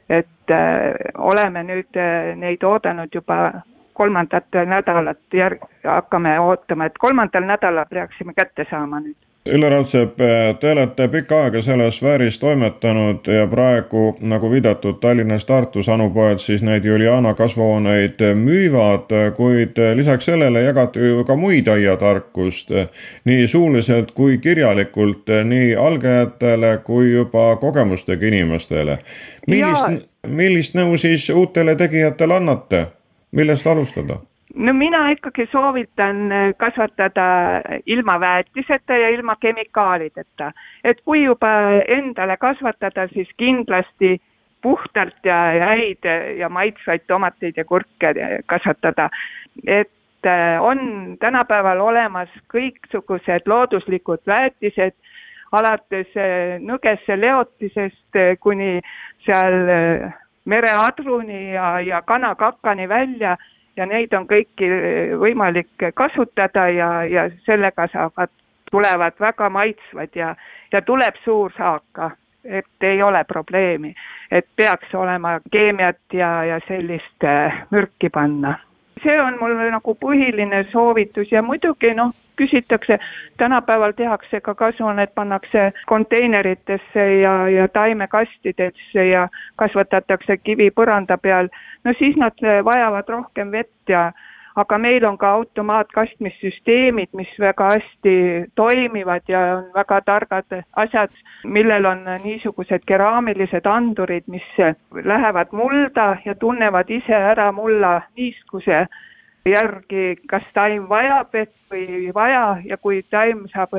et 0.09 0.51
äh, 0.51 0.93
oleme 1.19 1.63
nüüd 1.63 1.97
äh, 1.97 2.37
neid 2.37 2.63
oodanud 2.63 3.15
juba 3.15 3.63
kolmandat 3.95 4.45
nädalat 4.67 5.19
järg-, 5.35 5.65
hakkame 5.85 6.41
ootama, 6.41 6.85
et 6.85 6.99
kolmandal 6.99 7.47
nädalal 7.47 7.87
peaksime 7.91 8.35
kätte 8.35 8.67
saama 8.71 9.01
nüüd 9.01 9.17
Ülle 9.51 9.71
Raudsepp, 9.71 10.21
te 10.61 10.71
olete 10.71 11.09
pikka 11.11 11.39
aega 11.45 11.61
selles 11.67 11.97
sfääris 11.99 12.37
toimetanud 12.39 13.27
ja 13.27 13.49
praegu, 13.51 14.13
nagu 14.31 14.51
viidatud, 14.53 15.01
Tallinnas, 15.03 15.43
Tartus 15.49 15.89
anupoed 15.91 16.39
siis 16.39 16.63
neid 16.63 16.87
Juliana 16.87 17.33
kasvuhooneid 17.35 18.23
müüvad, 18.39 19.11
kuid 19.35 19.83
lisaks 19.99 20.31
sellele 20.31 20.63
jagate 20.63 21.03
ju 21.09 21.27
ka 21.27 21.35
muid 21.37 21.67
aiatarkust 21.75 22.71
nii 23.27 23.51
suuliselt 23.51 24.15
kui 24.15 24.39
kirjalikult 24.39 25.35
nii 25.51 25.75
algajatele 25.75 26.77
kui 26.87 27.11
juba 27.11 27.57
kogemustega 27.57 28.31
inimestele. 28.31 28.99
millist, 29.51 30.07
millist 30.27 30.79
nõu 30.79 30.95
siis 30.95 31.27
uutele 31.35 31.75
tegijatele 31.75 32.39
annate, 32.39 32.87
millest 33.35 33.67
alustada? 33.67 34.23
No 34.55 34.73
mina 34.73 35.11
ikkagi 35.11 35.47
soovitan 35.53 36.33
äh, 36.33 36.55
kasvatada 36.57 37.25
ilma 37.87 38.21
väetiseta 38.21 38.97
ja 38.97 39.09
ilma 39.09 39.37
kemikaalideta. 39.37 40.53
et 40.85 41.01
kui 41.05 41.25
juba 41.25 41.49
endale 41.89 42.37
kasvatada, 42.37 43.09
siis 43.09 43.29
kindlasti 43.37 44.21
puhtalt 44.63 45.25
ja 45.25 45.37
häid 45.67 46.07
ja 46.39 46.49
maitsvaid 46.49 47.07
tomateid 47.07 47.57
ja 47.57 47.65
kurke 47.65 48.15
kasvatada. 48.47 49.11
et 49.67 50.27
äh, 50.27 50.63
on 50.63 51.17
tänapäeval 51.21 51.81
olemas 51.81 52.29
kõiksugused 52.55 53.47
looduslikud 53.47 54.21
väetised, 54.27 54.95
alates 55.53 56.17
äh, 56.17 56.59
nõgese 56.61 57.21
leotisest 57.21 58.21
kuni 58.41 58.81
seal 59.25 60.13
mereadruni 60.45 61.53
ja, 61.55 61.81
ja 61.81 62.03
kanakakani 62.03 62.89
välja 62.89 63.37
ja 63.77 63.87
neid 63.87 64.13
on 64.13 64.27
kõiki 64.29 64.69
võimalik 65.21 65.91
kasutada 65.95 66.69
ja, 66.69 66.91
ja 67.05 67.29
sellega 67.47 67.87
saavad, 67.93 68.31
tulevad 68.71 69.17
väga 69.21 69.49
maitsvad 69.51 70.17
ja, 70.17 70.35
ja 70.73 70.83
tuleb 70.83 71.17
suur 71.25 71.53
saak 71.57 71.85
ka, 71.93 72.11
et 72.45 72.89
ei 72.89 73.03
ole 73.03 73.25
probleemi. 73.25 73.95
et 74.31 74.47
peaks 74.57 74.95
olema 74.95 75.41
keemiat 75.53 75.99
ja, 76.13 76.45
ja 76.45 76.61
sellist 76.69 77.25
äh, 77.25 77.65
mürki 77.71 78.09
panna. 78.11 78.59
see 79.03 79.21
on 79.21 79.39
mul 79.41 79.55
nagu 79.71 79.95
põhiline 79.95 80.65
soovitus 80.73 81.33
ja 81.33 81.43
muidugi 81.43 81.95
noh, 81.95 82.15
küsitakse, 82.37 82.99
tänapäeval 83.37 83.93
tehakse 83.97 84.41
ka 84.41 84.55
kasvuhooneid, 84.55 85.15
pannakse 85.15 85.73
konteineritesse 85.87 87.07
ja, 87.21 87.49
ja 87.49 87.69
taimekastidesse 87.69 89.07
ja 89.07 89.29
kasvatatakse 89.57 90.37
kivi 90.37 90.71
põranda 90.71 91.19
peal, 91.19 91.49
no 91.85 91.95
siis 91.99 92.17
nad 92.17 92.39
vajavad 92.65 93.09
rohkem 93.09 93.53
vett 93.53 93.89
ja 93.89 94.13
aga 94.57 94.79
meil 94.79 95.05
on 95.05 95.17
ka 95.19 95.31
automaatkastmissüsteemid, 95.39 97.09
mis 97.17 97.31
väga 97.41 97.69
hästi 97.75 98.17
toimivad 98.55 99.29
ja 99.29 99.41
on 99.57 99.71
väga 99.75 100.01
targad 100.07 100.59
asjad, 100.85 101.15
millel 101.45 101.87
on 101.89 102.05
niisugused 102.25 102.85
keraamilised 102.87 103.67
andurid, 103.67 104.25
mis 104.27 104.49
lähevad 105.05 105.53
mulda 105.53 106.17
ja 106.25 106.35
tunnevad 106.35 106.91
ise 106.91 107.17
ära 107.33 107.53
mulla 107.53 108.01
niiskuse 108.17 108.87
järgi, 109.47 110.17
kas 110.31 110.45
taim 110.55 110.89
vajab 110.89 111.33
vett 111.33 111.55
või 111.71 111.87
ei 111.99 112.15
vaja 112.15 112.57
ja 112.65 112.77
kui 112.77 113.03
taim 113.11 113.47
saab 113.53 113.75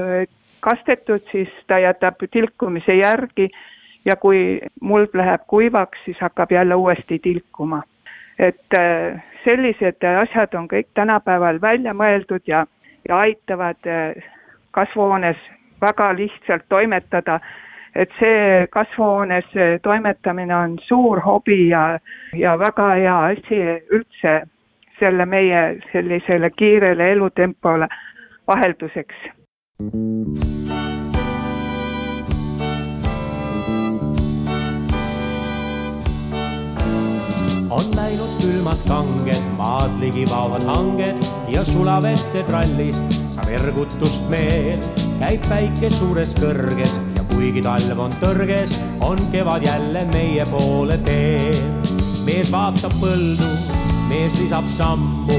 kastetud, 0.63 1.23
siis 1.31 1.51
ta 1.67 1.79
jätab 1.79 2.23
tilkumise 2.31 2.95
järgi. 2.95 3.49
Ja 4.05 4.17
kui 4.19 4.59
muld 4.81 5.13
läheb 5.15 5.45
kuivaks, 5.47 5.99
siis 6.05 6.17
hakkab 6.19 6.51
jälle 6.51 6.75
uuesti 6.75 7.19
tilkuma. 7.23 7.83
Et 8.39 8.75
äh, 8.75 9.23
sellised 9.45 10.03
asjad 10.03 10.55
on 10.59 10.67
kõik 10.67 10.89
tänapäeval 10.93 11.61
välja 11.61 11.93
mõeldud 11.95 12.43
ja, 12.47 12.65
ja 13.07 13.19
aitavad 13.23 13.87
äh, 13.87 14.25
kasvuhoones 14.71 15.39
väga 15.81 16.11
lihtsalt 16.17 16.67
toimetada. 16.69 17.39
et 17.95 18.09
see 18.19 18.67
kasvuhoones 18.73 19.45
äh, 19.55 19.79
toimetamine 19.81 20.55
on 20.55 20.79
suur 20.81 21.19
hobi 21.21 21.69
ja, 21.69 21.99
ja 22.33 22.59
väga 22.59 22.89
hea 22.95 23.17
asi 23.25 23.59
üldse 23.93 24.41
selle 24.99 25.25
meie 25.25 25.61
sellisele 25.91 26.49
kiirele 26.49 27.11
elutempole 27.11 27.87
vahelduseks. 28.47 29.15
on 37.73 37.89
läinud 37.95 38.33
külmad 38.41 38.81
kanged, 38.87 39.45
maad 39.57 39.93
ligi 39.99 40.25
vaovad 40.29 40.65
hanged 40.69 41.23
ja 41.49 41.63
sulab 41.65 42.05
ette 42.05 42.43
trallist 42.49 43.15
saab 43.33 43.49
ergutust 43.57 44.29
meel. 44.29 44.83
käib 45.19 45.47
päike 45.49 45.89
suures 45.89 46.35
kõrges 46.37 46.99
ja 47.17 47.25
kuigi 47.33 47.63
talv 47.65 48.03
on 48.05 48.13
tõrges, 48.21 48.77
on 49.01 49.17
kevad 49.31 49.65
jälle 49.65 50.05
meie 50.13 50.45
poole 50.51 50.97
teel. 51.07 51.57
mees 52.27 52.51
vaatab 52.53 52.93
põldu, 53.01 53.49
mees 54.13 54.35
lisab 54.39 54.67
sammu, 54.69 55.37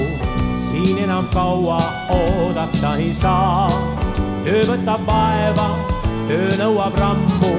siin 0.58 0.98
enam 1.04 1.26
kaua 1.34 1.78
oodata 2.10 2.96
ei 2.96 3.12
saa. 3.14 3.70
töö 4.44 4.64
võtab 4.66 5.04
vaeva, 5.06 5.68
töö 6.26 6.56
nõuab 6.58 6.96
rammu, 6.98 7.52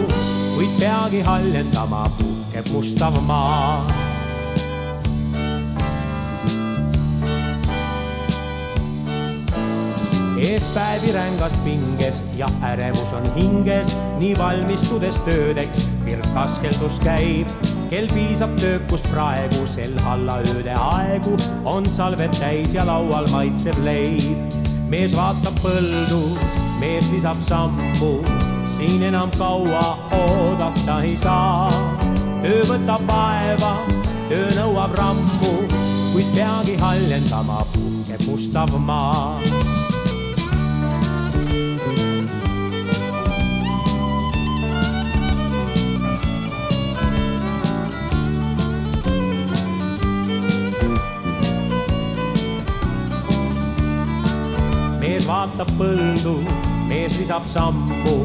kuid 0.58 0.74
peagi 0.80 1.22
haljendama 1.24 2.04
puhkeb 2.18 2.68
mustav 2.74 3.16
maa 3.30 3.86
eespäevi 10.46 11.14
rängas 11.16 11.56
pinges 11.64 12.20
ja 12.36 12.52
ärevus 12.74 13.16
on 13.16 13.24
hinges, 13.38 13.96
nii 14.20 14.36
valmistudes 14.38 15.24
töödeks 15.24 15.88
virk 16.06 16.36
askeldus 16.44 17.00
käib. 17.08 17.56
Kel 17.90 18.08
piisab 18.14 18.56
töökust 18.60 19.10
praegu, 19.12 19.66
sel 19.70 19.94
hallaööde 20.06 20.74
aegu 20.74 21.36
on 21.70 21.86
salved 21.90 22.34
täis 22.40 22.74
ja 22.76 22.86
laual 22.88 23.28
maitsev 23.34 23.78
leib. 23.86 24.56
mees 24.90 25.16
vaatab 25.18 25.58
põldu, 25.64 26.22
mees 26.80 27.08
lisab 27.14 27.40
sammu, 27.50 28.12
siin 28.76 29.04
enam 29.10 29.32
kaua 29.38 29.98
oodata 30.20 31.02
ei 31.04 31.18
saa. 31.18 31.70
töö 32.42 32.62
võtab 32.70 33.06
vaeva, 33.10 33.74
töö 34.30 34.50
nõuab 34.60 34.98
rammu, 35.00 35.56
kuid 36.14 36.30
peagi 36.36 36.78
haljendama 36.82 37.64
puhkeb 37.74 38.30
mustav 38.30 38.78
maa 38.80 39.40
mees 55.16 55.28
vaatab 55.30 55.70
põldu, 55.80 56.34
mees 56.90 57.14
lisab 57.16 57.46
sammu, 57.48 58.16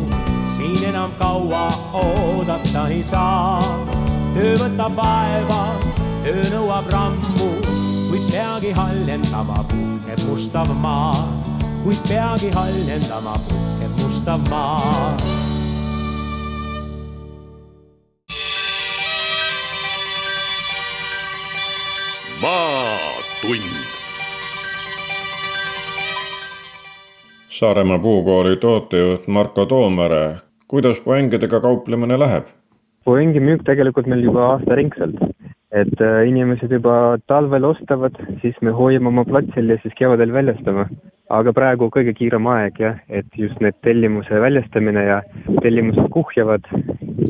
siin 0.51 0.81
enam 0.89 1.11
kaua 1.21 1.69
oodata 1.95 2.89
ei 2.91 3.05
saa. 3.07 3.63
töö 4.35 4.57
võtab 4.59 4.97
vaeva, 4.99 5.61
töö 6.25 6.49
nõuab 6.51 6.91
rammu, 6.91 7.51
kuid 8.09 8.25
peagi 8.33 8.73
haljendama 8.75 9.63
puhkeb 9.71 10.25
mustav 10.27 10.73
maa, 10.83 11.15
kuid 11.85 12.03
peagi 12.09 12.51
haljendama 12.59 13.39
puhkeb 13.47 14.03
mustav 14.03 14.43
maa. 14.51 15.15
Maatund 22.43 24.00
Saaremaa 27.61 27.99
puukooli 27.99 28.57
tootejuht 28.57 29.27
Marko 29.29 29.67
Toomere, 29.67 30.37
kuidas 30.69 31.01
puängidega 31.01 31.61
kauplemine 31.61 32.19
läheb? 32.19 32.45
puängi 33.05 33.41
müük 33.41 33.65
tegelikult 33.65 34.07
meil 34.07 34.23
juba 34.25 34.47
aastaringselt, 34.53 35.19
et 35.83 36.01
äh, 36.01 36.23
inimesed 36.29 36.73
juba 36.73 36.95
talvel 37.29 37.67
ostavad, 37.69 38.17
siis 38.41 38.57
me 38.65 38.73
hoiame 38.79 39.11
oma 39.13 39.25
platsil 39.29 39.69
ja 39.69 39.77
siis 39.83 39.93
kevadel 39.99 40.33
väljastame. 40.33 40.87
aga 41.31 41.53
praegu 41.53 41.91
kõige 41.97 42.15
kiirem 42.17 42.49
aeg 42.51 42.81
jah, 42.81 42.97
et 43.09 43.27
just 43.37 43.61
need 43.61 43.77
tellimuse 43.85 44.41
väljastamine 44.41 45.05
ja 45.05 45.21
tellimused 45.61 46.09
kuhjavad 46.17 46.65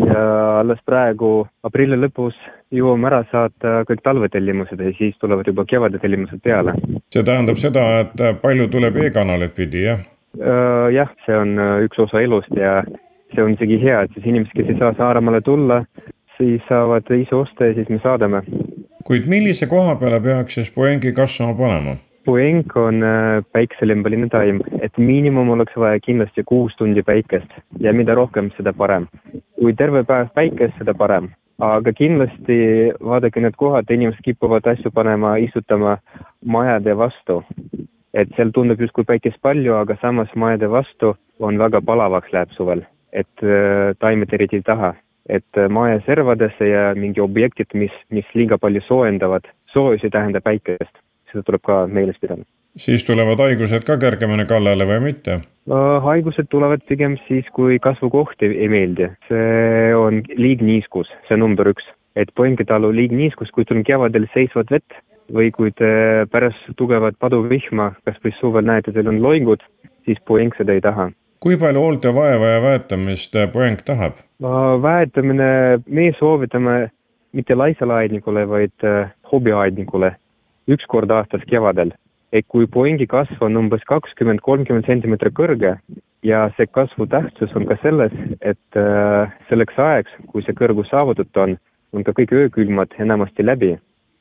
ja 0.05 0.23
alles 0.61 0.79
praegu 0.87 1.33
aprilli 1.63 1.99
lõpus 2.05 2.39
jõuame 2.71 3.11
ära 3.11 3.25
saata 3.33 3.83
kõik 3.91 4.07
talvetellimused 4.07 4.79
ja 4.81 4.95
siis 5.03 5.19
tulevad 5.19 5.51
juba 5.53 5.67
kevadatellimused 5.75 6.47
peale. 6.47 6.79
see 7.11 7.27
tähendab 7.27 7.59
seda, 7.67 7.85
et 8.07 8.41
palju 8.47 8.71
tuleb 8.71 9.03
e-kanalit 9.09 9.59
pidi, 9.59 9.85
jah? 9.91 10.07
Jah, 10.39 11.11
see 11.27 11.35
on 11.35 11.57
üks 11.87 11.99
osa 11.99 12.21
elust 12.23 12.53
ja 12.55 12.81
see 13.35 13.43
on 13.43 13.57
isegi 13.57 13.81
hea, 13.83 14.05
et 14.05 14.13
siis 14.15 14.29
inimesed, 14.31 14.55
kes 14.55 14.71
ei 14.71 14.79
saa 14.79 14.93
Saaremaale 14.99 15.41
tulla, 15.43 15.81
siis 16.39 16.63
saavad 16.69 17.11
ise 17.15 17.35
osta 17.35 17.71
ja 17.71 17.75
siis 17.75 17.89
me 17.89 17.99
saadame. 18.03 18.43
kuid 19.05 19.27
millise 19.27 19.67
koha 19.67 19.97
peale 19.97 20.21
peaks 20.21 20.55
siis 20.55 20.71
puängi 20.75 21.13
kasvama 21.13 21.57
panema? 21.59 21.97
puäng 22.25 22.77
on 22.77 23.03
päikselembeline 23.53 24.29
taim, 24.29 24.61
et 24.83 24.99
miinimum 24.99 25.51
oleks 25.51 25.77
vaja 25.77 26.01
kindlasti 26.05 26.45
kuus 26.47 26.77
tundi 26.79 27.03
päikest 27.03 27.51
ja 27.81 27.93
mida 27.93 28.15
rohkem, 28.15 28.51
seda 28.57 28.73
parem. 28.73 29.09
kui 29.59 29.75
terve 29.75 30.05
päev 30.05 30.29
päikest, 30.35 30.77
seda 30.79 30.95
parem. 30.95 31.31
aga 31.59 31.93
kindlasti 31.93 32.59
vaadake 33.05 33.41
need 33.41 33.57
kohad, 33.57 33.91
inimesed 33.91 34.23
kipuvad 34.25 34.67
asju 34.67 34.91
panema, 34.95 35.37
istutama 35.37 35.99
majade 36.45 36.97
vastu 36.97 37.43
et 38.15 38.31
seal 38.37 38.53
tundub 38.55 38.81
justkui 38.83 39.07
päikest 39.09 39.41
palju, 39.45 39.75
aga 39.79 39.97
samas 40.01 40.33
majade 40.35 40.71
vastu 40.71 41.15
on 41.41 41.59
väga 41.59 41.81
palavaks 41.87 42.33
läheb 42.35 42.55
suvel, 42.57 42.83
et 43.13 43.45
äh, 43.45 43.93
taimed 44.03 44.33
eriti 44.33 44.61
ei 44.61 44.67
taha. 44.67 44.95
et 45.31 45.59
äh, 45.59 45.69
maja 45.71 46.01
servadesse 46.07 46.67
ja 46.67 46.95
mingi 46.97 47.21
objektid, 47.21 47.69
mis, 47.75 47.93
mis 48.11 48.27
liiga 48.35 48.59
palju 48.59 48.81
soojendavad, 48.83 49.45
soojus 49.71 50.03
ei 50.03 50.11
tähenda 50.11 50.41
päikest, 50.41 50.91
seda 51.31 51.45
tuleb 51.47 51.63
ka 51.63 51.87
meeles 51.87 52.19
pidada. 52.19 52.43
siis 52.77 53.05
tulevad 53.07 53.39
haigused 53.39 53.87
ka 53.87 53.99
kergemini 54.01 54.47
kallale 54.51 54.89
või 54.89 55.01
mitte? 55.11 55.39
Haigused 56.07 56.49
tulevad 56.51 56.83
pigem 56.89 57.15
siis, 57.29 57.47
kui 57.55 57.79
kasvukoht 57.79 58.43
ei, 58.43 58.57
ei 58.65 58.69
meeldi, 58.73 59.11
see 59.29 59.95
on 59.95 60.23
liigniiskus, 60.35 61.13
see 61.29 61.39
number 61.39 61.71
üks 61.71 61.87
et 62.19 62.33
Poingitalu 62.35 62.91
liigniiskus, 62.95 63.51
kui 63.55 63.67
sul 63.67 63.81
on 63.81 63.87
kevadel 63.87 64.27
seisvat 64.35 64.71
vett, 64.75 64.99
või 65.35 65.51
kui 65.55 65.73
te 65.77 65.91
pärast 66.31 66.71
tugevat 66.77 67.19
paduvihma, 67.19 67.93
kas 68.05 68.19
või 68.25 68.35
suvel 68.39 68.67
näete, 68.67 68.93
teil 68.93 69.09
on 69.11 69.21
loingud, 69.23 69.63
siis 70.05 70.19
puäng 70.27 70.55
seda 70.59 70.77
ei 70.77 70.85
taha. 70.85 71.11
kui 71.41 71.57
palju 71.57 71.81
hooldevaeva 71.81 72.47
ja 72.47 72.63
väetamist 72.63 73.37
puäng 73.53 73.81
tahab? 73.85 74.19
väetamine, 74.83 75.81
meie 75.87 76.13
soovitame 76.19 76.91
mitte 77.33 77.55
laisale 77.55 77.95
aednikule, 77.95 78.49
vaid 78.49 78.85
äh, 78.85 79.11
hobiaednikule 79.33 80.15
üks 80.69 80.87
kord 80.87 81.11
aastas 81.11 81.43
kevadel. 81.47 81.93
et 82.33 82.47
kui 82.49 82.67
puängi 82.67 83.07
kasv 83.07 83.43
on 83.43 83.57
umbes 83.57 83.83
kakskümmend, 83.87 84.41
kolmkümmend 84.41 84.87
sentimeetrit 84.87 85.35
kõrge 85.35 85.79
ja 86.23 86.51
see 86.57 86.67
kasvu 86.67 87.07
tähtsus 87.11 87.57
on 87.59 87.67
ka 87.67 87.77
selles, 87.83 88.13
et 88.41 88.79
äh, 88.79 89.33
selleks 89.49 89.79
ajaks, 89.79 90.13
kui 90.27 90.43
see 90.43 90.55
kõrgus 90.55 90.91
saavutatud 90.91 91.43
on, 91.43 91.57
on 91.93 92.05
ka 92.05 92.15
kõik 92.15 92.35
öökülmad 92.43 92.95
enamasti 93.03 93.47
läbi 93.47 93.79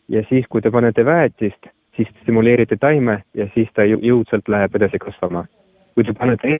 ja 0.09 0.23
siis, 0.29 0.47
kui 0.49 0.61
te 0.61 0.71
panete 0.71 1.05
väetist, 1.05 1.69
siis 1.95 2.09
stimuleerite 2.21 2.77
taime 2.79 3.21
ja 3.37 3.47
siis 3.53 3.69
ta 3.75 3.85
jõudsalt 3.85 4.47
läheb 4.47 4.75
edasi 4.75 4.99
kasvama. 4.99 5.45
kui 5.95 6.03
te 6.03 6.13
panete 6.13 6.59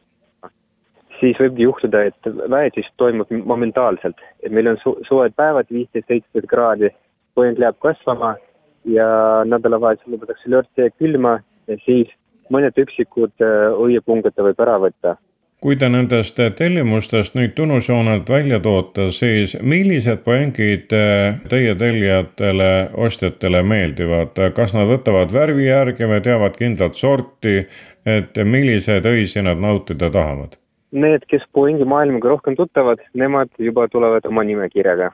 siis 1.19 1.39
võibki 1.39 1.65
juhtuda, 1.65 2.03
et 2.09 2.29
väetis 2.51 2.87
toimub 2.97 3.31
momentaalselt, 3.45 4.19
et 4.43 4.51
meil 4.51 4.71
on 4.71 4.77
su 4.83 4.95
soojad 5.07 5.35
päevad, 5.35 5.67
viisteist, 5.71 6.07
seitseteist 6.07 6.47
kraadi, 6.47 6.89
poeng 7.35 7.59
läheb 7.59 7.75
kasvama 7.83 8.35
ja 8.87 9.07
nädalavahetusel 9.45 10.15
lubatakse 10.15 10.51
lörtsi 10.51 10.85
ja 10.85 10.91
külma 10.95 11.39
ja 11.67 11.77
siis 11.85 12.11
mõned 12.53 12.77
üksikud 12.81 13.43
äh, 13.43 13.73
õiepungad 13.75 14.35
ta 14.35 14.45
võib 14.47 14.63
ära 14.63 14.77
võtta 14.81 15.17
kui 15.59 15.75
te 15.75 15.89
nendest 15.91 16.37
tellimustest 16.57 17.35
nüüd 17.35 17.51
tunnusjoonelt 17.57 18.29
välja 18.31 18.61
toote, 18.63 19.09
siis 19.11 19.57
millised 19.61 20.23
poengid 20.23 20.93
äh, 20.95 21.41
teie 21.51 21.75
tellijatele, 21.75 22.69
ostjatele 22.95 23.63
meeldivad, 23.67 24.39
kas 24.55 24.73
nad 24.77 24.87
võtavad 24.87 25.35
värvi 25.35 25.67
järgi 25.67 26.07
või 26.07 26.23
teavad 26.23 26.55
kindlat 26.55 26.95
sorti, 26.95 27.65
et 28.07 28.39
milliseid 28.45 29.05
õisi 29.09 29.43
nad 29.43 29.59
nautida 29.59 30.11
tahavad? 30.13 30.55
need, 30.91 31.25
kes 31.29 31.43
Boeingi 31.53 31.85
maailmaga 31.85 32.31
rohkem 32.31 32.55
tuttavad, 32.57 33.01
nemad 33.13 33.51
juba 33.61 33.87
tulevad 33.87 34.25
oma 34.25 34.43
nimekirjaga. 34.43 35.11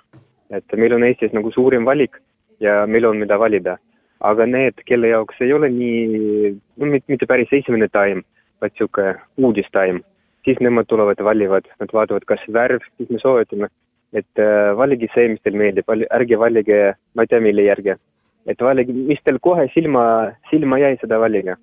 et 0.49 0.77
meil 0.77 0.93
on 0.93 1.03
Eestis 1.03 1.33
nagu 1.33 1.51
suurim 1.51 1.85
valik 1.85 2.15
ja 2.59 2.85
meil 2.87 3.05
on, 3.05 3.17
mida 3.17 3.39
valida. 3.39 3.77
aga 4.19 4.45
need, 4.45 4.73
kelle 4.85 5.07
jaoks 5.07 5.41
ei 5.41 5.53
ole 5.53 5.69
nii, 5.69 6.55
no 6.77 6.85
mitte 6.85 7.25
päris 7.25 7.51
esimene 7.51 7.87
taim, 7.91 8.23
vaid 8.61 8.71
niisugune 8.71 9.15
uudistaim, 9.37 9.99
siis 10.45 10.59
nemad 10.61 10.87
tulevad 10.87 11.19
ja 11.19 11.25
valivad, 11.25 11.67
nad 11.81 11.93
vaatavad, 11.93 12.25
kas 12.29 12.43
värv, 12.53 12.83
siis 12.97 13.09
me 13.09 13.21
soovitame, 13.21 13.69
et 14.13 14.41
äh, 14.41 14.73
valige 14.77 15.09
see, 15.13 15.29
mis 15.33 15.41
teile 15.43 15.59
meeldib, 15.59 15.89
ärge 16.13 16.39
valige, 16.39 16.81
ma 17.15 17.25
ei 17.25 17.31
tea, 17.31 17.41
mille 17.43 17.65
järgi. 17.65 17.97
et 18.45 18.61
valige, 18.61 18.93
mis 18.93 19.19
teil 19.25 19.39
kohe 19.41 19.65
silma, 19.73 20.05
silma 20.51 20.79
jäi, 20.79 20.93
seda 21.01 21.19
valige. 21.19 21.57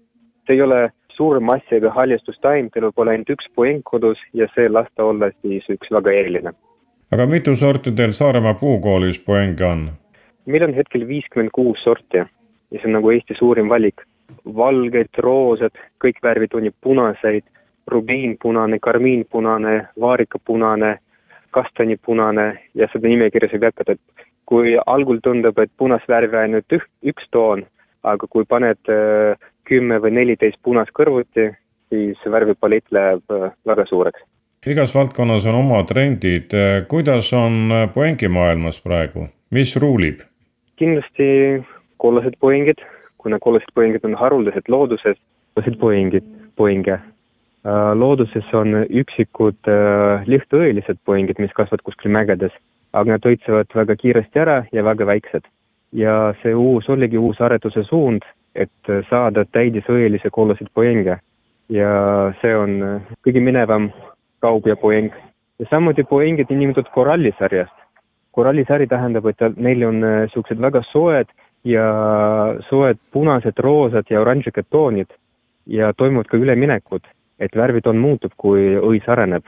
see 0.47 0.59
ei 0.59 0.63
ole 0.63 0.91
suure 1.17 1.41
massiga 1.41 1.93
haljastustaim, 1.95 2.71
tal 2.71 2.89
võib 2.89 3.03
olla 3.03 3.15
ainult 3.15 3.33
üks 3.37 3.49
poeng 3.57 3.83
kodus 3.85 4.21
ja 4.35 4.49
see 4.55 4.69
lasta 4.69 5.05
olla 5.05 5.31
siis 5.41 5.67
üks 5.71 5.91
väga 5.95 6.13
eriline. 6.21 6.55
aga 7.13 7.27
mitu 7.27 7.57
sorti 7.57 7.93
teil 7.93 8.13
Saaremaa 8.17 8.55
puukoolis 8.61 9.19
poenge 9.27 9.67
on? 9.69 9.91
meil 10.47 10.65
on 10.67 10.75
hetkel 10.75 11.07
viiskümmend 11.09 11.55
kuus 11.55 11.83
sorti 11.85 12.19
ja 12.73 12.81
see 12.81 12.89
on 12.89 12.99
nagu 12.99 13.13
Eesti 13.13 13.39
suurim 13.39 13.69
valik. 13.69 14.03
valged, 14.57 15.19
roosad, 15.19 15.75
kõik 16.03 16.23
värvid 16.25 16.55
on 16.57 16.65
ju 16.65 16.73
punaseid, 16.81 17.45
rubiinpunane, 17.91 18.79
karmiinpunane, 18.79 19.75
vaarikapunane, 20.01 20.97
kastanipunane 21.51 22.47
ja 22.75 22.89
seda 22.93 23.09
nimekirja 23.09 23.51
saab 23.53 23.69
jätkata, 23.69 23.97
et 23.97 24.27
kui 24.49 24.77
algul 24.87 25.21
tundub, 25.23 25.59
et 25.59 25.71
punast 25.79 26.09
värvi 26.09 26.39
ainult 26.39 26.77
üht, 26.77 26.89
üks 27.13 27.29
toon, 27.35 27.65
aga 28.03 28.29
kui 28.31 28.47
paned 28.49 28.93
äh, 28.93 29.39
kümme 29.69 30.01
või 30.03 30.15
neliteist 30.19 30.59
punast 30.63 30.95
kõrvuti, 30.97 31.51
siis 31.93 32.19
värvipalett 32.35 32.89
läheb 32.91 33.37
äh, 33.37 33.51
väga 33.69 33.87
suureks. 33.91 34.25
igas 34.67 34.95
valdkonnas 34.95 35.47
on 35.51 35.57
oma 35.59 35.83
trendid, 35.85 36.53
kuidas 36.89 37.33
on 37.35 37.89
poengimaailmas 37.95 38.81
praegu, 38.81 39.27
mis 39.51 39.77
ruulib? 39.77 40.23
kindlasti 40.79 41.63
kollased 42.03 42.37
poengid, 42.41 42.81
kuna 43.19 43.39
kollased 43.39 43.71
poengid 43.75 44.05
on 44.09 44.15
haruldased 44.19 44.69
looduses, 44.69 45.19
kollased 45.55 45.79
poengid, 45.79 46.27
poenge. 46.57 46.99
Äh, 47.67 47.95
looduses 47.95 48.49
on 48.59 48.75
üksikud 48.91 49.71
äh, 49.71 50.27
lihtsõelised 50.27 50.99
poengid, 51.05 51.39
mis 51.39 51.53
kasvavad 51.55 51.85
kuskil 51.87 52.11
mägedes, 52.11 52.55
aga 52.93 53.17
nad 53.17 53.27
õitsevad 53.27 53.71
väga 53.75 53.97
kiiresti 53.97 54.41
ära 54.43 54.63
ja 54.73 54.85
väga 54.85 55.07
väiksed. 55.07 55.45
ja 55.93 56.33
see 56.43 56.55
uus, 56.57 56.89
oligi 56.89 57.19
uus 57.21 57.41
aretuse 57.41 57.83
suund 57.85 58.25
et 58.55 58.93
saada 59.09 59.45
täidisõelise 59.53 60.31
kollaseid 60.31 60.71
poenge. 60.75 61.19
ja 61.73 61.91
see 62.41 62.53
on 62.57 62.73
kõige 63.25 63.41
minevam 63.41 63.91
kaup 64.41 64.67
ja 64.67 64.77
poeng. 64.77 65.13
ja 65.59 65.67
samuti 65.71 66.05
poengid 66.05 66.51
on 66.51 66.59
nimetatud 66.59 66.91
korallisarjast. 66.95 67.73
korallisari 68.33 68.87
tähendab, 68.87 69.27
et 69.27 69.57
neil 69.57 69.85
on 69.85 70.01
niisugused 70.01 70.61
väga 70.61 70.83
soed 70.91 71.29
ja 71.65 71.87
soed 72.69 72.99
punased, 73.13 73.59
roosad 73.59 74.05
ja 74.11 74.21
oranžikad 74.21 74.65
toonid 74.71 75.09
ja 75.67 75.93
toimuvad 75.93 76.27
ka 76.27 76.37
üleminekud, 76.37 77.03
et 77.43 77.57
värvitoon 77.57 77.99
muutub, 77.99 78.33
kui 78.37 78.77
õis 78.79 79.09
areneb. 79.11 79.45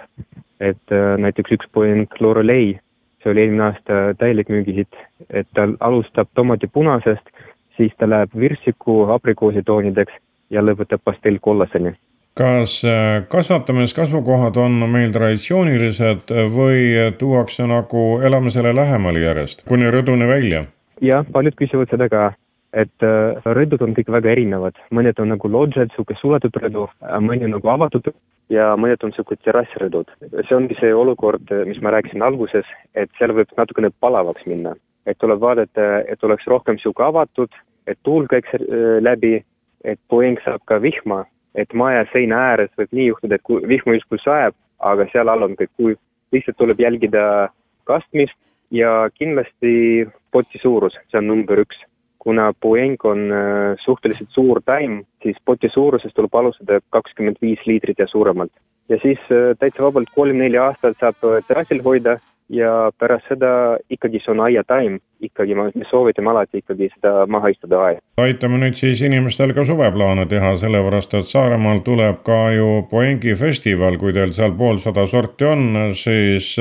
et 0.60 0.92
näiteks 1.18 1.52
üks 1.52 1.66
poeng 1.72 2.20
Lorelei, 2.20 2.78
see 3.22 3.30
oli 3.30 3.42
eelmine 3.42 3.64
aasta 3.64 3.96
täielik 4.18 4.48
müügihitt, 4.48 4.94
et 5.30 5.48
ta 5.54 5.66
alustab 5.80 6.28
tomati 6.34 6.66
punasest 6.66 7.30
siis 7.76 7.92
ta 7.98 8.08
läheb 8.10 8.34
virtsiku 8.38 9.04
aprikoositoonideks 9.16 10.12
ja 10.50 10.62
lõpetab 10.62 11.02
pastellkollaseni. 11.04 11.94
kas 12.34 12.80
äh, 12.84 13.26
kasvatamiskasvukohad 13.30 14.56
on 14.58 14.80
meil 14.90 15.12
traditsioonilised 15.14 16.32
või 16.54 17.12
tuuakse 17.18 17.66
nagu 17.70 18.04
elame 18.26 18.50
selle 18.50 18.74
lähemale 18.74 19.22
järjest, 19.22 19.62
kuni 19.68 19.90
rõduni 19.90 20.28
välja? 20.28 20.64
jah, 21.00 21.26
paljud 21.32 21.54
küsivad 21.58 21.90
seda 21.90 22.08
ka, 22.08 22.32
et 22.74 23.06
äh, 23.06 23.50
rõdud 23.58 23.82
on 23.86 23.94
kõik 23.96 24.10
väga 24.10 24.32
erinevad, 24.34 24.78
mõned 24.90 25.18
on 25.22 25.30
nagu 25.34 25.50
lodžed, 25.50 25.92
niisugune 25.92 26.20
suletud 26.20 26.56
rõdu, 26.62 26.88
mõni 27.22 27.46
on 27.46 27.54
nagu 27.56 27.70
avatud 27.70 28.10
ja 28.52 28.72
mõned 28.76 29.02
on 29.02 29.14
niisugused 29.14 29.44
terrassrõdud. 29.44 30.10
see 30.34 30.56
ongi 30.56 30.76
see 30.80 30.94
olukord, 30.94 31.54
mis 31.68 31.80
ma 31.80 31.94
rääkisin 31.94 32.22
alguses, 32.22 32.66
et 32.94 33.10
seal 33.18 33.32
võib 33.36 33.54
natukene 33.56 33.92
palavaks 34.00 34.44
minna 34.46 34.74
et 35.06 35.18
tuleb 35.20 35.40
vaadata, 35.40 35.86
et 36.08 36.24
oleks 36.24 36.46
rohkem 36.50 36.78
niisugune 36.78 37.08
avatud, 37.08 37.52
et 37.86 37.98
tuul 38.06 38.28
käiks 38.30 38.54
äh, 38.56 38.98
läbi, 39.04 39.36
et 39.84 40.00
poeng 40.08 40.40
saab 40.44 40.64
ka 40.68 40.80
vihma, 40.82 41.24
et 41.54 41.72
maja 41.76 42.06
seina 42.12 42.40
ääres 42.50 42.72
võib 42.80 42.94
nii 42.96 43.10
juhtuda, 43.10 43.36
et 43.36 43.44
kui 43.46 43.60
vihma 43.68 43.98
justkui 43.98 44.20
sajab, 44.24 44.56
aga 44.80 45.06
seal 45.12 45.30
all 45.30 45.46
on 45.46 45.56
kõik 45.58 45.72
kuiv. 45.76 46.00
lihtsalt 46.34 46.56
tuleb 46.58 46.80
jälgida 46.80 47.48
kastmist 47.86 48.34
ja 48.74 49.08
kindlasti 49.14 50.08
poti 50.32 50.58
suurus, 50.58 50.96
see 51.10 51.18
on 51.20 51.28
number 51.30 51.60
üks. 51.62 51.76
Kuna 52.24 52.52
poeng 52.60 52.96
on 53.04 53.26
äh, 53.32 53.80
suhteliselt 53.84 54.30
suur 54.32 54.62
taim, 54.64 55.02
siis 55.22 55.36
poti 55.44 55.68
suurusest 55.72 56.16
tuleb 56.16 56.34
alustada 56.34 56.80
kakskümmend 56.90 57.40
viis 57.42 57.60
liitrit 57.66 57.98
ja 57.98 58.06
suuremalt. 58.10 58.52
ja 58.88 58.98
siis 59.02 59.20
äh, 59.32 59.52
täitsa 59.58 59.82
vabalt 59.82 60.12
kolm-neli 60.14 60.58
aastat 60.58 60.96
saab 61.00 61.20
terrassil 61.48 61.82
hoida 61.84 62.18
ja 62.48 62.90
pärast 62.98 63.28
seda 63.28 63.78
ikkagi 63.90 64.20
see 64.20 64.32
on 64.34 64.42
aiataim, 64.44 64.98
ikkagi 65.24 65.56
me 65.56 65.70
soovitame 65.90 66.30
alati 66.30 66.60
ikkagi 66.60 66.90
seda 66.94 67.26
maha 67.26 67.48
istuda 67.54 67.80
aeda. 67.86 68.02
aitame 68.20 68.60
nüüd 68.60 68.76
siis 68.78 69.02
inimestel 69.02 69.54
ka 69.56 69.64
suveplaane 69.64 70.26
teha, 70.28 70.54
sellepärast 70.60 71.16
et 71.18 71.30
Saaremaal 71.30 71.80
tuleb 71.86 72.20
ka 72.26 72.40
ju 72.56 72.84
Poengi 72.90 73.34
festival, 73.38 73.98
kui 73.98 74.12
teil 74.12 74.32
seal 74.36 74.52
poolsada 74.58 75.06
sorti 75.06 75.48
on, 75.48 75.66
siis 75.96 76.54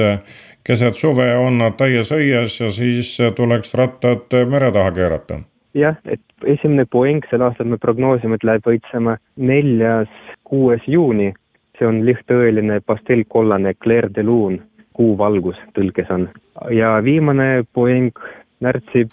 keset 0.64 0.96
suve 0.96 1.28
on 1.38 1.60
nad 1.60 1.76
täies 1.80 2.12
õies 2.16 2.60
ja 2.62 2.72
siis 2.72 3.18
tuleks 3.36 3.76
rattad 3.76 4.32
mere 4.48 4.72
taha 4.72 4.92
keerata. 4.96 5.42
Jah, 5.74 5.98
et 6.06 6.22
esimene 6.46 6.86
Poeng 6.86 7.24
sel 7.30 7.42
aastal 7.42 7.70
me 7.72 7.80
prognoosime, 7.82 8.38
et 8.38 8.46
läheb 8.48 8.68
õitsema 8.70 9.18
neljas, 9.38 10.12
kuues 10.48 10.86
juuni, 10.88 11.32
see 11.78 11.88
on 11.88 12.04
lihtsõeline 12.06 12.82
pastellkollane 12.86 13.74
Clair 13.82 14.10
de 14.14 14.24
Lune 14.24 14.62
kuuvalgus 14.94 15.58
tõlkes 15.78 16.12
on. 16.14 16.28
ja 16.72 16.98
viimane 17.04 17.66
poeng 17.74 18.14
närtsib 18.62 19.12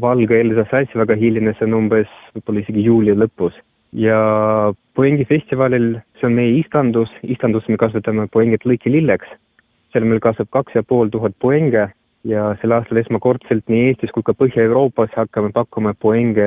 valge 0.00 0.38
Elsa 0.40 0.64
Sass 0.70 0.96
väga 0.96 1.16
hiline, 1.18 1.52
see 1.58 1.68
on 1.68 1.76
umbes 1.82 2.08
võib-olla 2.34 2.64
isegi 2.64 2.86
juuli 2.86 3.16
lõpus. 3.16 3.54
ja 3.92 4.72
poengi 4.94 5.24
festivalil, 5.26 5.98
see 6.18 6.26
on 6.28 6.36
meie 6.38 6.58
istandus, 6.60 7.10
istandus 7.22 7.68
me 7.68 7.76
kasvatame 7.76 8.28
poengit 8.32 8.64
lõikililleks. 8.64 9.28
seal 9.92 10.04
meil 10.04 10.20
kasvab 10.20 10.50
kaks 10.50 10.74
ja 10.74 10.82
pool 10.82 11.08
tuhat 11.10 11.34
poenge 11.38 11.88
ja 12.24 12.50
sel 12.60 12.74
aastal 12.76 13.00
esmakordselt 13.00 13.68
nii 13.72 13.90
Eestis 13.90 14.12
kui 14.14 14.24
ka 14.26 14.34
Põhja-Euroopas 14.36 15.14
hakkame 15.16 15.52
pakkuma 15.56 15.94
poenge 15.94 16.46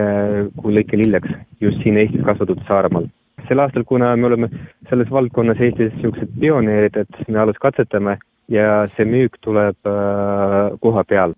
kui 0.60 0.76
lõikelilleks 0.78 1.34
just 1.62 1.82
siin 1.84 1.98
Eestis 1.98 2.26
kasvatatud 2.26 2.66
Saaremaal. 2.68 3.10
Sel 3.48 3.60
aastal, 3.60 3.84
kuna 3.84 4.14
me 4.16 4.30
oleme 4.30 4.50
selles 4.90 5.10
valdkonnas 5.12 5.60
Eestis 5.60 5.92
niisugused 5.98 6.38
pioneerid, 6.40 7.02
et 7.04 7.28
me 7.28 7.42
alles 7.42 7.60
katsetame, 7.60 8.18
ja 8.52 8.84
see 8.96 9.08
müük 9.08 9.40
tuleb 9.42 9.90
äh, 9.90 10.76
koha 10.84 11.04
peal 11.08 11.34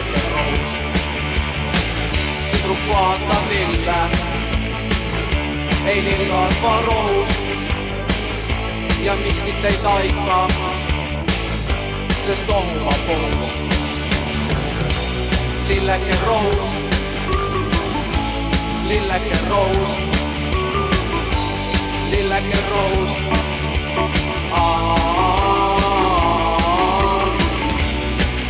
ja 0.00 0.06
lilleke 0.06 0.28
rohus. 0.34 0.72
tüdruk 2.52 2.78
vaatab 2.88 3.48
lille, 3.48 4.00
ei 5.86 6.04
lill 6.04 6.30
kasva 6.30 6.80
rohus 6.86 7.30
ja 9.02 9.16
miskit 9.16 9.64
ei 9.64 9.76
taika, 9.82 10.48
sest 12.26 12.50
ohuga 12.50 12.94
pohus. 13.06 13.54
lilleke 15.68 16.16
rohus 16.26 16.70
lilleke 18.88 19.38
roos, 19.48 19.90
lilleke 22.10 22.58
roos. 22.70 23.10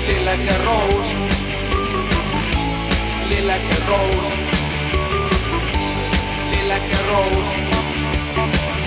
lilleke 0.06 0.54
roos, 3.31 3.38
lilleke 3.38 3.77
roos, 3.88 4.31
lilleke 6.51 6.99
roos. 7.09 7.51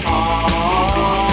lilleke 0.06 1.33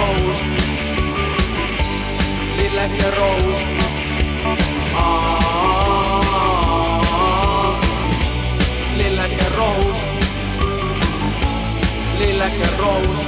lilleke 0.00 0.08
roos, 0.08 0.38
lilleke 2.56 3.08
roos. 3.18 3.80
lilleke 8.96 9.46
roos, 9.56 9.98
lilleke 12.18 12.68
roos, 12.78 13.20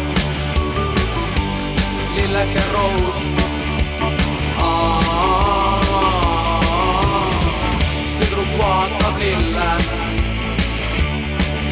lilleke 2.16 2.62
roos. 2.74 3.16
tüdruk 8.18 8.52
vaatab 8.58 9.18
lille 9.18 9.70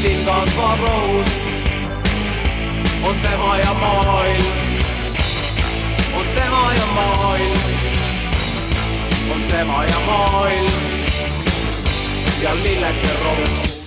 lill 0.02 0.24
kasvab 0.24 0.80
rohus, 0.80 1.30
on 3.04 3.16
tema 3.22 3.58
ja 3.58 3.74
maailm, 3.74 4.44
on 4.44 4.69
tema 6.60 6.74
ja 6.74 6.86
maailm, 6.94 7.58
on 9.32 9.42
tema 9.50 9.84
ja 9.84 9.96
maailm. 10.06 10.72
Ja 12.42 12.50
lilleke 12.62 13.08
rohus, 13.24 13.82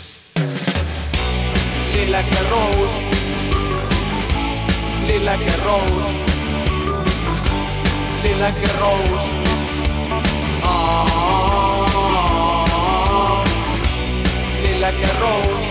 lilleke 1.93 2.37
rohus, 2.49 2.91
lilleke 5.07 5.53
rohus, 5.65 6.05
lilleke 8.23 8.69
rohus. 8.79 9.23
lilleke 14.63 15.09
roos. 15.21 15.65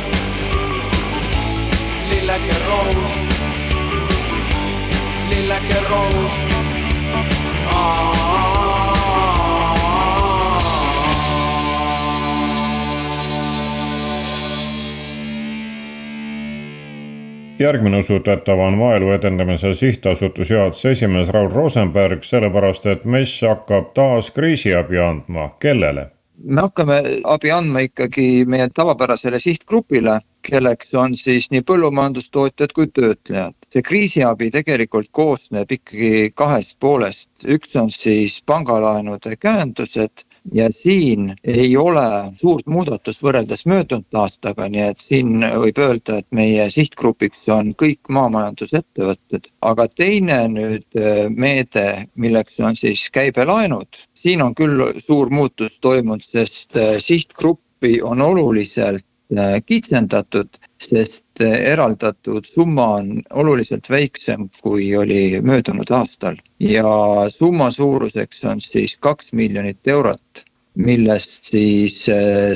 Lilleke 2.11 2.57
roos, 2.69 3.13
lilleke 5.31 5.79
roos. 5.89 6.72
Järgmine 17.63 17.99
usutatav 17.99 18.59
on 18.59 18.79
Maaelu 18.79 19.11
Edendamise 19.11 19.75
Sihtasutuse 19.75 20.55
juhatuse 20.55 20.91
esimees 20.91 21.29
Raul 21.29 21.51
Rosenberg, 21.51 22.25
sellepärast 22.25 22.87
et 22.87 23.05
MES 23.05 23.37
hakkab 23.49 23.93
taas 23.95 24.31
kriisiabi 24.31 24.99
andma, 24.99 25.49
kellele? 25.61 26.11
me 26.45 26.61
hakkame 26.61 26.97
abi 27.25 27.51
andma 27.55 27.85
ikkagi 27.87 28.45
meie 28.45 28.69
tavapärasele 28.75 29.39
sihtgrupile, 29.41 30.21
kelleks 30.49 30.95
on 30.95 31.17
siis 31.17 31.51
nii 31.51 31.63
põllumajandustootjad 31.69 32.75
kui 32.75 32.89
töötlejad. 32.99 33.55
See 33.73 33.83
kriisiabi 33.83 34.51
tegelikult 34.53 35.09
koosneb 35.17 35.71
ikkagi 35.73 36.33
kahest 36.37 36.77
poolest, 36.81 37.29
üks 37.49 37.77
on 37.81 37.89
siis 37.91 38.37
pangalaenude 38.47 39.37
käendused 39.41 40.27
ja 40.53 40.69
siin 40.73 41.35
ei 41.45 41.77
ole 41.77 42.33
suurt 42.41 42.67
muudatust 42.67 43.23
võrreldes 43.23 43.65
möödunud 43.71 44.19
aastaga, 44.19 44.67
nii 44.69 44.85
et 44.91 45.05
siin 45.07 45.45
võib 45.65 45.79
öelda, 45.79 46.19
et 46.19 46.27
meie 46.35 46.69
sihtgrupiks 46.71 47.49
on 47.53 47.73
kõik 47.79 48.11
maamajandusettevõtted, 48.11 49.49
aga 49.63 49.87
teine 49.89 50.41
nüüd 50.53 50.99
äh, 50.99 51.25
meede, 51.31 51.87
milleks 52.15 52.59
on 52.61 52.77
siis 52.79 53.07
käibelaenud, 53.15 54.03
siin 54.19 54.43
on 54.43 54.57
küll 54.59 54.83
suur 55.07 55.31
muutus 55.31 55.79
toimunud, 55.81 56.27
sest 56.27 56.77
äh, 56.77 56.97
sihtgruppi 56.99 58.01
on 58.03 58.23
oluliselt 58.23 59.07
äh, 59.37 59.61
kitsendatud, 59.67 60.59
sest 60.83 61.22
eraldatud 61.41 62.47
summa 62.47 62.87
on 62.99 63.23
oluliselt 63.31 63.91
väiksem, 63.91 64.49
kui 64.63 64.97
oli 64.97 65.41
möödunud 65.41 65.91
aastal. 65.91 66.37
Ja 66.61 66.87
summa 67.31 67.71
suuruseks 67.71 68.45
on 68.45 68.61
siis 68.61 68.97
kaks 69.01 69.33
miljonit 69.33 69.89
eurot, 69.89 70.45
millest 70.75 71.51
siis 71.53 72.07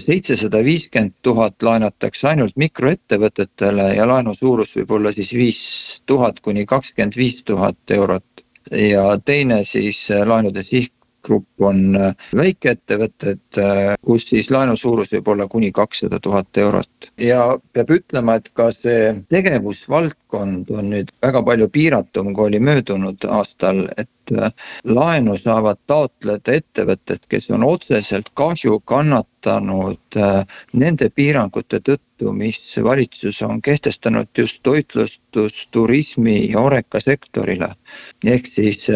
seitsesada 0.04 0.62
viiskümmend 0.64 1.12
tuhat 1.22 1.62
laenatakse 1.62 2.28
ainult 2.28 2.56
mikroettevõtetele 2.56 3.90
ja 3.96 4.08
laenu 4.08 4.34
suurus 4.34 4.72
võib 4.76 4.96
olla 4.98 5.12
siis 5.12 5.32
viis 5.36 5.62
tuhat 6.06 6.40
kuni 6.40 6.66
kakskümmend 6.66 7.16
viis 7.16 7.42
tuhat 7.44 7.78
eurot. 7.90 8.24
Ja 8.72 9.18
teine 9.24 9.60
siis 9.64 10.08
laenude 10.26 10.64
siht 10.66 10.95
sihtgrupp 11.26 11.62
on 11.62 11.96
äh, 11.96 12.14
väikeettevõtted, 12.36 13.40
äh, 13.58 13.94
kus 14.04 14.28
siis 14.30 14.50
laenu 14.50 14.76
suurus 14.76 15.10
võib 15.12 15.28
olla 15.28 15.48
kuni 15.48 15.72
kakssada 15.72 16.20
tuhat 16.20 16.56
eurot. 16.56 17.10
ja 17.18 17.58
peab 17.72 17.90
ütlema, 17.90 18.36
et 18.36 18.50
ka 18.54 18.70
see 18.72 19.14
tegevusvaldkond 19.30 20.70
on 20.70 20.90
nüüd 20.90 21.10
väga 21.22 21.42
palju 21.42 21.68
piiratum, 21.68 22.34
kui 22.34 22.46
oli 22.46 22.60
möödunud 22.60 23.24
aastal, 23.28 23.88
et 23.96 24.10
laenu 24.84 25.36
saavad 25.38 25.78
taotleda 25.86 26.52
ettevõtted, 26.58 27.20
kes 27.28 27.50
on 27.50 27.62
otseselt 27.62 28.32
kahju 28.34 28.80
kannatanud 28.84 30.18
nende 30.72 31.08
piirangute 31.14 31.78
tõttu, 31.78 32.32
mis 32.32 32.58
valitsus 32.82 33.38
on 33.42 33.62
kehtestanud 33.62 34.26
just 34.38 34.62
toitlustus, 34.62 35.68
turismi 35.70 36.50
ja 36.50 36.60
oreka 36.60 37.00
sektorile. 37.00 37.70
ehk 38.24 38.46
siis 38.46 38.90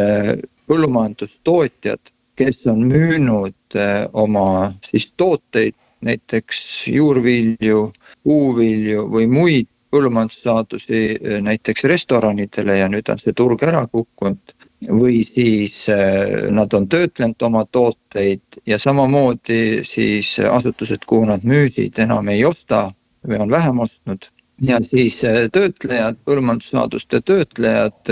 põllumajandustootjad, 0.71 2.13
kes 2.41 2.65
on 2.71 2.87
müünud 2.89 3.77
eh, 3.77 4.07
oma 4.13 4.73
siis 4.87 5.11
tooteid, 5.21 5.77
näiteks 6.01 6.89
juurvilju, 6.89 7.91
puuvilju 8.25 9.05
või 9.13 9.27
muid 9.29 9.69
põllumajandussaadusi 9.93 11.03
eh, 11.19 11.37
näiteks 11.45 11.85
restoranidele 11.93 12.79
ja 12.81 12.89
nüüd 12.89 13.13
on 13.13 13.21
see 13.21 13.37
turg 13.37 13.63
ära 13.69 13.85
kukkunud 13.93 14.57
või 14.89 15.21
siis 15.29 15.83
eh, 15.93 16.49
nad 16.57 16.73
on 16.77 16.89
töötlenud 16.89 17.49
oma 17.51 17.67
tooteid 17.69 18.63
ja 18.67 18.81
samamoodi 18.81 19.85
siis 19.85 20.39
asutused, 20.41 21.05
kuhu 21.07 21.29
nad 21.29 21.45
müüsid, 21.45 22.01
enam 22.01 22.33
ei 22.33 22.45
osta 22.49 22.87
või 23.29 23.43
on 23.45 23.53
vähem 23.53 23.85
ostnud 23.85 24.31
ja 24.65 24.81
siis 24.85 25.21
töötlejad, 25.53 26.19
põllumajandussaaduste 26.29 27.21
töötlejad, 27.25 28.11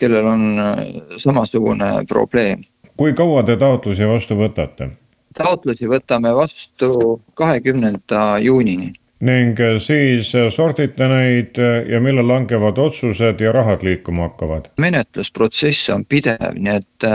kellel 0.00 0.28
on 0.28 0.46
samasugune 1.20 1.90
probleem. 2.08 2.64
Kui 2.96 3.12
kaua 3.12 3.42
te 3.42 3.56
taotlusi 3.56 4.08
vastu 4.08 4.38
võtate? 4.38 4.90
taotlusi 5.36 5.88
võtame 5.88 6.32
vastu 6.36 7.20
kahekümnenda 7.34 8.38
juunini. 8.40 8.92
ning 9.20 9.60
siis 9.80 10.32
sordite 10.54 11.08
neid 11.08 11.60
ja 11.88 12.00
millal 12.00 12.28
langevad 12.28 12.78
otsused 12.78 13.40
ja 13.40 13.52
rahad 13.52 13.84
liikuma 13.84 14.28
hakkavad? 14.28 14.70
menetlusprotsess 14.78 15.90
on 15.94 16.04
pidev, 16.04 16.52
nii 16.56 16.76
et 16.80 17.10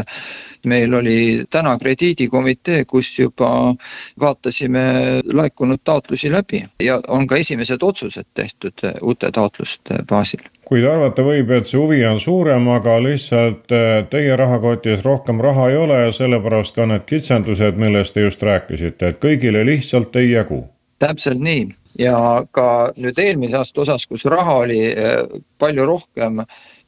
meil 0.66 0.94
oli 0.94 1.44
täna 1.50 1.78
krediidikomitee, 1.78 2.86
kus 2.86 3.20
juba 3.20 3.76
vaatasime 4.20 4.86
laekunud 5.34 5.82
taotlusi 5.84 6.32
läbi 6.32 6.64
ja 6.84 7.00
on 7.08 7.28
ka 7.28 7.36
esimesed 7.36 7.84
otsused 7.84 8.26
tehtud 8.34 8.88
uute 9.02 9.32
taotluste 9.32 10.04
baasil 10.10 10.44
kuid 10.72 10.86
arvata 10.88 11.24
võib, 11.28 11.50
et 11.52 11.68
see 11.68 11.76
huvi 11.76 12.00
on 12.08 12.20
suurem, 12.24 12.70
aga 12.72 12.96
lihtsalt 13.04 13.74
eh, 13.76 14.06
teie 14.12 14.38
rahakotis 14.40 15.04
rohkem 15.04 15.42
raha 15.44 15.68
ei 15.68 15.76
ole 15.76 15.98
ja 16.06 16.14
sellepärast 16.16 16.78
ka 16.78 16.86
need 16.88 17.04
kitsendused, 17.10 17.80
millest 17.82 18.16
te 18.16 18.24
just 18.24 18.44
rääkisite, 18.48 19.12
et 19.12 19.20
kõigile 19.20 19.66
lihtsalt 19.68 20.16
ei 20.16 20.32
jagu. 20.32 20.64
täpselt 21.02 21.42
nii 21.44 21.66
ja 22.00 22.46
ka 22.56 22.94
nüüd 22.96 23.20
eelmise 23.20 23.58
aasta 23.58 23.82
osas, 23.84 24.06
kus 24.08 24.24
raha 24.32 24.62
oli 24.64 24.80
eh, 24.94 25.26
palju 25.60 25.86
rohkem 25.90 26.40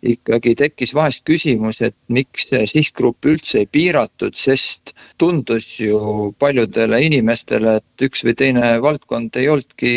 ikkagi 0.04 0.54
tekkis 0.60 0.94
vahest 0.96 1.24
küsimus, 1.28 1.80
et 1.82 1.96
miks 2.12 2.50
see 2.50 2.66
sihtgrupp 2.70 3.26
üldse 3.30 3.64
ei 3.64 3.70
piiratud, 3.72 4.36
sest 4.38 4.94
tundus 5.22 5.68
ju 5.80 6.32
paljudele 6.44 7.00
inimestele, 7.08 7.78
et 7.80 8.08
üks 8.08 8.26
või 8.28 8.36
teine 8.40 8.74
valdkond 8.84 9.36
ei 9.40 9.50
olnudki 9.52 9.94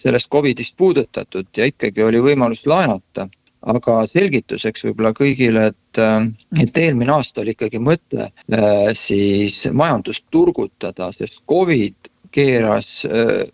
sellest 0.00 0.30
Covidist 0.32 0.76
puudutatud 0.80 1.48
ja 1.56 1.68
ikkagi 1.68 2.04
oli 2.06 2.22
võimalus 2.24 2.64
laenata. 2.66 3.28
Aga 3.68 4.06
selgituseks 4.08 4.86
võib-olla 4.86 5.10
kõigile, 5.12 5.66
et, 5.68 5.98
et 6.62 6.78
eelmine 6.80 7.12
aasta 7.12 7.42
oli 7.42 7.52
ikkagi 7.52 7.76
mõte 7.76 8.30
äh, 8.30 8.86
siis 8.96 9.66
majandust 9.76 10.24
turgutada, 10.32 11.10
sest 11.12 11.42
Covid 11.50 12.08
keeras 12.32 13.02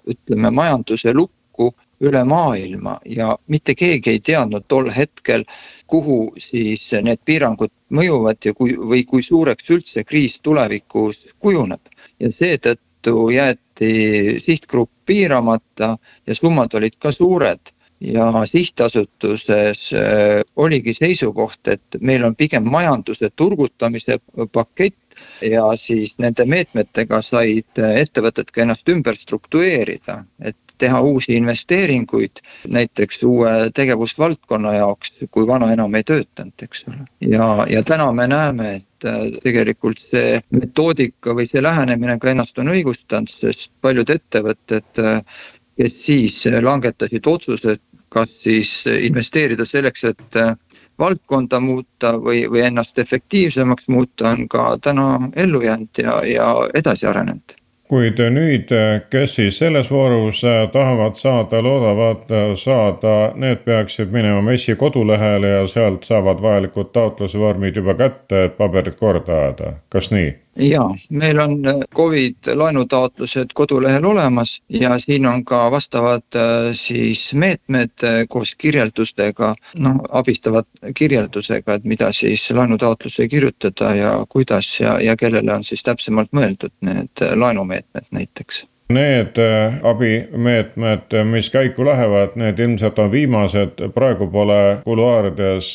ütleme 0.07 0.53
majanduse 0.55 1.11
lukku 1.17 1.73
üle 2.01 2.25
maailma 2.25 2.99
ja 3.05 3.37
mitte 3.49 3.75
keegi 3.75 4.11
ei 4.11 4.21
teadnud 4.21 4.67
tol 4.69 4.91
hetkel, 4.93 5.45
kuhu 5.87 6.33
siis 6.39 6.91
need 7.03 7.23
piirangud 7.25 7.73
mõjuvad 7.93 8.43
ja 8.45 8.55
kui, 8.55 8.77
või 8.77 9.05
kui 9.05 9.23
suureks 9.23 9.71
üldse 9.71 10.05
kriis 10.05 10.41
tulevikus 10.41 11.29
kujuneb. 11.39 11.81
ja 12.21 12.33
seetõttu 12.33 13.31
jäeti 13.31 14.41
sihtgrupp 14.41 14.91
piiramata 15.07 15.97
ja 16.27 16.35
summad 16.35 16.75
olid 16.75 16.97
ka 16.99 17.13
suured 17.13 17.73
ja 18.01 18.33
sihtasutuses 18.45 19.93
äh, 19.93 20.43
oligi 20.57 20.95
seisukoht, 20.95 21.69
et 21.69 22.01
meil 22.01 22.25
on 22.25 22.37
pigem 22.37 22.69
majanduse 22.69 23.31
turgutamise 23.37 24.19
pakett 24.53 25.17
ja 25.41 25.65
siis 25.77 26.19
nende 26.19 26.45
meetmetega 26.45 27.23
said 27.23 27.81
ettevõtted 27.81 28.53
ka 28.53 28.63
ennast 28.63 28.89
ümber 28.93 29.17
struktureerida, 29.17 30.25
et 30.41 30.57
teha 30.79 31.01
uusi 31.01 31.37
investeeringuid 31.37 32.43
näiteks 32.69 33.23
uue 33.23 33.53
tegevusvaldkonna 33.75 34.75
jaoks, 34.75 35.13
kui 35.31 35.47
vana 35.47 35.71
enam 35.73 35.95
ei 35.95 36.05
töötanud, 36.05 36.55
eks 36.63 36.85
ole. 36.89 36.99
ja, 37.21 37.49
ja 37.71 37.83
täna 37.83 38.11
me 38.13 38.27
näeme, 38.31 38.75
et 38.81 39.09
äh, 39.09 39.25
tegelikult 39.45 40.03
see 40.03 40.41
metoodika 40.55 41.35
või 41.37 41.49
see 41.51 41.63
lähenemine 41.63 42.19
ka 42.21 42.33
ennast 42.33 42.59
on 42.59 42.73
õigustanud, 42.75 43.33
sest 43.33 43.71
paljud 43.81 44.11
ettevõtted, 44.13 45.03
äh, 45.03 45.43
kes 45.77 45.99
siis 46.07 46.41
langetasid 46.63 47.27
otsused, 47.27 47.83
kas 48.09 48.31
siis 48.43 48.71
investeerida 48.87 49.67
selleks, 49.69 50.05
et 50.13 50.41
äh, 50.41 50.55
valdkonda 50.99 51.61
muuta 51.61 52.15
või, 52.21 52.47
või 52.51 52.65
ennast 52.69 52.99
efektiivsemaks 52.99 53.89
muuta, 53.93 54.31
on 54.33 54.49
ka 54.49 54.71
täna 54.83 55.31
ellu 55.37 55.63
jäänud 55.65 56.03
ja, 56.03 56.21
ja 56.25 56.51
edasi 56.75 57.07
arenenud 57.07 57.56
kuid 57.89 58.21
nüüd, 58.31 58.73
kes 59.11 59.35
siis 59.39 59.59
selles 59.59 59.91
voorus 59.91 60.41
tahavad 60.73 61.15
saada, 61.21 61.61
loodavad 61.63 62.33
saada, 62.59 63.15
need 63.35 63.63
peaksid 63.65 64.11
minema 64.15 64.43
MES-i 64.43 64.77
kodulehele 64.77 65.53
ja 65.53 65.67
sealt 65.71 66.05
saavad 66.09 66.43
vajalikud 66.43 66.91
taotlusvormid 66.93 67.77
juba 67.77 67.95
kätte, 67.95 68.45
et 68.49 68.59
paberid 68.59 68.99
korda 68.99 69.39
ajada, 69.43 69.73
kas 69.89 70.11
nii? 70.11 70.35
Ja 70.57 70.91
meil 71.11 71.39
on 71.39 71.67
äh, 71.67 71.75
Covid 71.97 72.37
laenutaotlused 72.55 73.47
kodulehel 73.55 74.05
olemas 74.05 74.63
ja 74.69 74.99
siin 74.99 75.27
on 75.27 75.45
ka 75.45 75.71
vastavad 75.71 76.23
äh, 76.37 76.73
siis 76.73 77.35
meetmed 77.35 77.91
äh, 78.05 78.25
koos 78.29 78.55
kirjeldustega, 78.55 79.55
noh 79.79 79.97
abistavad 80.11 80.67
kirjeldusega, 80.95 81.75
et 81.75 81.85
mida 81.85 82.13
siis 82.13 82.51
laenutaotlusse 82.51 83.29
kirjutada 83.29 83.95
ja 83.95 84.13
kuidas 84.29 84.81
ja, 84.81 85.01
ja 85.01 85.17
kellele 85.17 85.53
on 85.53 85.65
siis 85.65 85.83
täpsemalt 85.83 86.33
mõeldud 86.33 86.73
need 86.81 87.27
laenumeetmed 87.35 88.09
näiteks. 88.11 88.67
Need 88.89 89.39
abimeetmed, 89.83 91.17
mis 91.27 91.51
käiku 91.51 91.85
lähevad, 91.85 92.37
need 92.39 92.59
ilmselt 92.59 92.99
on 93.03 93.11
viimased, 93.11 93.83
praegu 93.95 94.31
pole 94.31 94.79
kuluaarides 94.85 95.75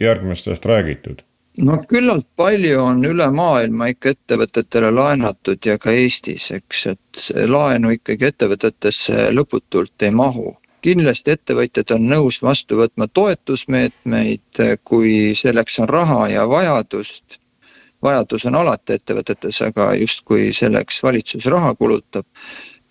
järgmistest 0.00 0.64
räägitud 0.64 1.25
no 1.58 1.78
küllalt 1.88 2.28
palju 2.36 2.80
on 2.82 3.04
üle 3.08 3.26
maailma 3.32 3.88
ikka 3.92 4.12
ettevõtetele 4.14 4.90
laenatud 4.92 5.64
ja 5.66 5.78
ka 5.80 5.92
Eestis, 5.92 6.50
eks, 6.52 6.84
et 6.92 7.22
laenu 7.48 7.94
ikkagi 7.96 8.30
ettevõtetesse 8.30 9.30
lõputult 9.32 10.02
ei 10.02 10.10
mahu. 10.10 10.56
kindlasti 10.86 11.32
ettevõtjad 11.34 11.90
on 11.96 12.04
nõus 12.06 12.36
vastu 12.42 12.76
võtma 12.78 13.08
toetusmeetmeid, 13.08 14.60
kui 14.84 15.34
selleks 15.34 15.80
on 15.80 15.88
raha 15.88 16.28
ja 16.28 16.48
vajadust. 16.48 17.40
vajadus 18.02 18.44
on 18.46 18.54
alati 18.54 18.92
ettevõtetes, 18.92 19.62
aga 19.62 19.94
justkui 19.94 20.52
selleks 20.52 21.02
valitsus 21.02 21.46
raha 21.46 21.74
kulutab. 21.74 22.26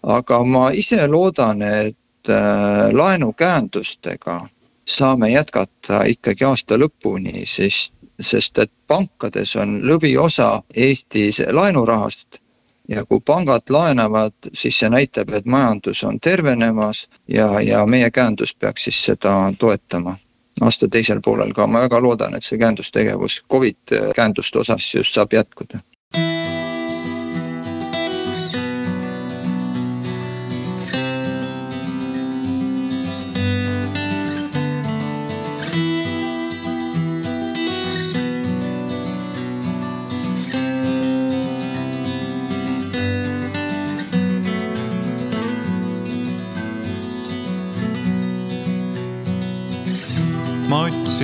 aga 0.04 0.44
ma 0.44 0.70
ise 0.72 1.08
loodan, 1.08 1.62
et 1.62 2.30
äh, 2.30 2.92
laenukäendustega 2.92 4.48
saame 4.86 5.30
jätkata 5.30 6.04
ikkagi 6.04 6.44
aasta 6.44 6.78
lõpuni, 6.78 7.46
sest 7.46 7.94
sest 8.22 8.60
et 8.60 8.72
pankades 8.88 9.56
on 9.56 9.80
lõviosa 9.84 10.62
Eestis 10.76 11.42
laenurahast. 11.52 12.40
Ja 12.88 13.02
kui 13.06 13.20
pangad 13.26 13.66
laenavad, 13.70 14.36
siis 14.54 14.78
see 14.80 14.90
näitab, 14.94 15.32
et 15.34 15.46
majandus 15.46 16.04
on 16.06 16.20
tervenemas 16.20 17.08
ja, 17.28 17.48
ja 17.62 17.86
meie 17.86 18.12
käendus 18.12 18.54
peaks 18.56 18.84
siis 18.86 19.00
seda 19.06 19.34
toetama. 19.60 20.16
Aasta 20.62 20.88
teisel 20.88 21.20
poolel 21.22 21.52
ka, 21.54 21.66
ma 21.68 21.82
väga 21.88 22.00
loodan, 22.00 22.38
et 22.38 22.46
see 22.46 22.62
käendustegevus 22.62 23.42
Covid 23.52 23.98
käenduste 24.16 24.62
osas 24.62 24.94
just 24.94 25.18
saab 25.18 25.34
jätkuda 25.34 25.82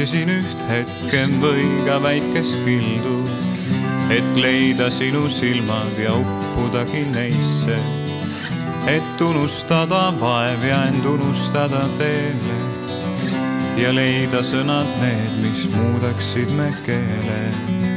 otsisin 0.02 0.32
üht 0.34 0.62
hetke 0.66 1.20
või 1.44 1.62
ka 1.86 2.00
väikest 2.02 2.64
kildu, 2.66 3.20
et 4.10 4.30
leida 4.34 4.88
sinu 4.90 5.28
silmad 5.30 6.00
ja 6.02 6.16
uppudagi 6.18 7.04
neisse. 7.14 7.78
et 8.90 9.22
unustada 9.22 10.10
vaev 10.18 10.66
ja 10.66 10.82
end 10.90 11.06
unustada 11.06 11.84
teele 12.02 12.58
ja 13.78 13.94
leida 13.94 14.42
sõnad 14.42 14.90
need, 15.04 15.38
mis 15.46 15.70
muudaksid 15.76 16.50
me 16.58 16.74
keele 16.86 17.91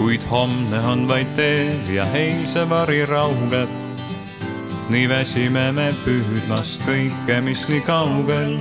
kuid 0.00 0.22
homne 0.30 0.78
on 0.88 1.02
vaid 1.08 1.28
teel 1.36 1.88
ja 1.92 2.06
eilse 2.16 2.62
vari 2.68 3.02
raugeb. 3.06 3.68
nii 4.90 5.08
väsime 5.10 5.66
me 5.76 5.90
püüdmast 6.04 6.80
kõike, 6.88 7.36
mis 7.44 7.66
nii 7.68 7.82
kaugel. 7.84 8.56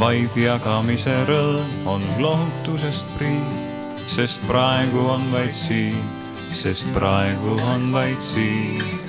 vaid 0.00 0.34
jagamise 0.34 1.14
rõõm 1.30 1.86
on 1.94 2.02
lohutusest 2.18 3.14
priit, 3.18 3.54
sest 3.94 4.42
praegu 4.50 5.06
on 5.14 5.30
vaid 5.30 5.54
siin, 5.54 6.02
sest 6.50 6.90
praegu 6.96 7.54
on 7.74 7.92
vaid 7.94 8.18
siin 8.18 9.01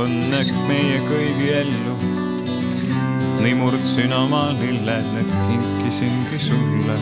tuua 0.00 0.08
õnne 0.08 0.40
meie 0.68 1.00
kõigi 1.04 1.48
ellu. 1.52 1.94
nii 3.40 3.54
murdsin 3.56 4.12
oma 4.16 4.50
lilled, 4.56 5.08
need 5.12 5.32
kinkisingi 5.48 6.38
sulle. 6.40 6.96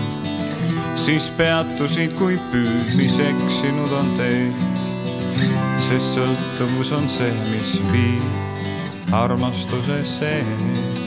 siis 0.98 1.28
peatusid, 1.38 2.16
kui 2.18 2.38
püüdmis 2.50 3.18
eksinud 3.22 3.94
on 4.00 4.10
teed. 4.18 4.62
sest 5.86 6.16
sõltuvus 6.16 6.92
on 6.98 7.08
see, 7.08 7.32
mis 7.52 7.76
viib 7.92 9.12
armastuse 9.14 10.02
seest. 10.18 10.97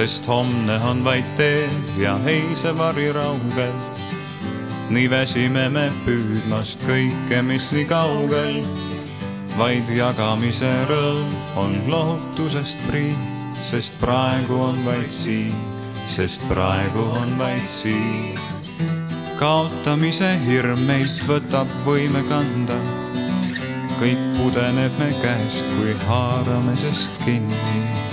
Sest 0.00 0.26
homne 0.28 0.78
on 0.88 1.02
vaid 1.04 1.24
tee 1.36 1.68
ja 2.00 2.14
eilse 2.26 2.70
vari 2.78 3.10
raugel. 3.12 3.74
nii 4.90 5.10
väsime 5.12 5.66
me 5.68 5.82
püüdmast 6.06 6.80
kõike, 6.88 7.42
mis 7.44 7.66
nii 7.76 7.84
kaugel. 7.90 8.62
vaid 9.58 9.90
jagamise 9.92 10.70
rõõm 10.88 11.34
on 11.60 11.76
lohutusest 11.92 12.80
priit, 12.86 13.52
sest 13.60 13.98
praegu 14.00 14.56
on 14.70 14.80
vaid 14.86 15.12
siin, 15.12 15.52
sest 16.08 16.48
praegu 16.48 17.04
on 17.20 17.36
vaid 17.38 17.66
siin. 17.68 18.40
kaotamise 19.36 20.30
hirm 20.46 20.80
meilt 20.88 21.20
võtab 21.28 21.68
võime 21.84 22.24
kanda. 22.30 22.80
kõik 24.00 24.24
pudeneb 24.38 24.96
me 25.02 25.10
käest, 25.20 25.76
kui 25.76 25.92
haarame 26.08 26.78
sest 26.88 27.20
kinni 27.26 28.09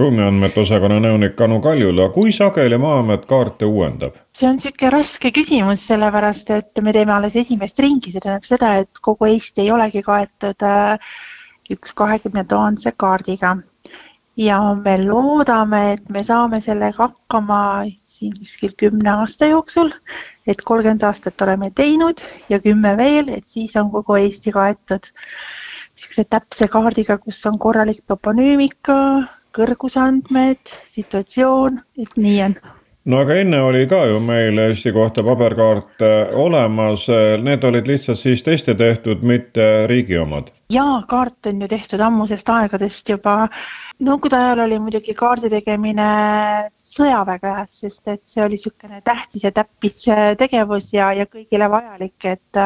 ruumiandmete 0.00 0.60
osakonna 0.62 0.98
nõunik 1.02 1.40
Anu 1.44 1.60
Kaljula, 1.64 2.08
kui 2.14 2.32
sageli 2.32 2.78
Maa-amet 2.80 3.26
kaarte 3.30 3.68
uuendab? 3.68 4.18
see 4.34 4.48
on 4.48 4.58
niisugune 4.58 4.90
raske 4.94 5.30
küsimus, 5.34 5.84
sellepärast 5.88 6.50
et 6.54 6.82
me 6.82 6.92
teeme 6.96 7.14
alles 7.14 7.36
esimest 7.36 7.78
ringi, 7.80 8.12
see 8.12 8.22
tähendab 8.24 8.48
seda, 8.48 8.74
et 8.82 9.02
kogu 9.04 9.28
Eesti 9.30 9.64
ei 9.64 9.72
olegi 9.74 10.02
kaetud 10.06 10.66
äh, 10.66 11.12
üks 11.72 11.94
kahekümne 11.96 12.44
tuhandese 12.48 12.92
kaardiga. 12.96 13.56
ja 14.36 14.58
me 14.74 14.96
loodame, 15.04 15.82
et 15.92 16.08
me 16.10 16.24
saame 16.24 16.60
sellega 16.60 17.08
hakkama 17.08 17.60
siin 18.14 18.32
kuskil 18.38 18.72
kümne 18.78 19.10
aasta 19.10 19.46
jooksul, 19.46 19.92
et 20.46 20.62
kolmkümmend 20.62 21.02
aastat 21.06 21.42
oleme 21.46 21.70
teinud 21.70 22.22
ja 22.48 22.58
kümme 22.60 22.96
veel, 22.96 23.28
et 23.28 23.46
siis 23.46 23.76
on 23.76 23.90
kogu 23.90 24.18
Eesti 24.22 24.52
kaetud 24.54 25.10
niisuguse 25.94 26.24
täpse 26.30 26.68
kaardiga, 26.68 27.18
kus 27.18 27.38
on 27.46 27.58
korralik 27.58 28.02
toponüümika, 28.10 28.96
kõrgusandmed, 29.54 30.74
situatsioon, 30.96 31.78
et 32.02 32.16
nii 32.20 32.40
on 32.48 32.58
no 33.04 33.20
aga 33.20 33.36
enne 33.42 33.60
oli 33.60 33.84
ka 33.88 34.04
ju 34.08 34.20
meil 34.24 34.58
Eesti 34.62 34.92
kohta 34.96 35.24
paberkaarte 35.26 36.10
olemas, 36.40 37.06
need 37.44 37.64
olid 37.68 37.88
lihtsalt 37.88 38.20
siis 38.20 38.42
teiste 38.46 38.74
tehtud, 38.78 39.24
mitte 39.28 39.86
riigi 39.90 40.18
omad? 40.18 40.50
jaa, 40.72 41.02
kaart 41.08 41.50
on 41.50 41.60
ju 41.60 41.68
tehtud 41.68 42.00
ammusest 42.00 42.48
aegadest 42.48 43.12
juba. 43.12 43.34
nõukogude 44.00 44.38
ajal 44.38 44.64
oli 44.64 44.80
muidugi 44.86 45.14
kaardi 45.14 45.50
tegemine 45.52 46.08
sõjaväe 46.94 47.38
käes, 47.42 47.80
sest 47.84 48.08
et 48.08 48.22
see 48.24 48.42
oli 48.42 48.56
niisugune 48.56 49.02
tähtis 49.04 49.44
ja 49.44 49.52
täppis 49.52 50.08
tegevus 50.40 50.92
ja, 50.96 51.12
ja 51.12 51.28
kõigile 51.28 51.68
vajalik, 51.70 52.16
et, 52.24 52.62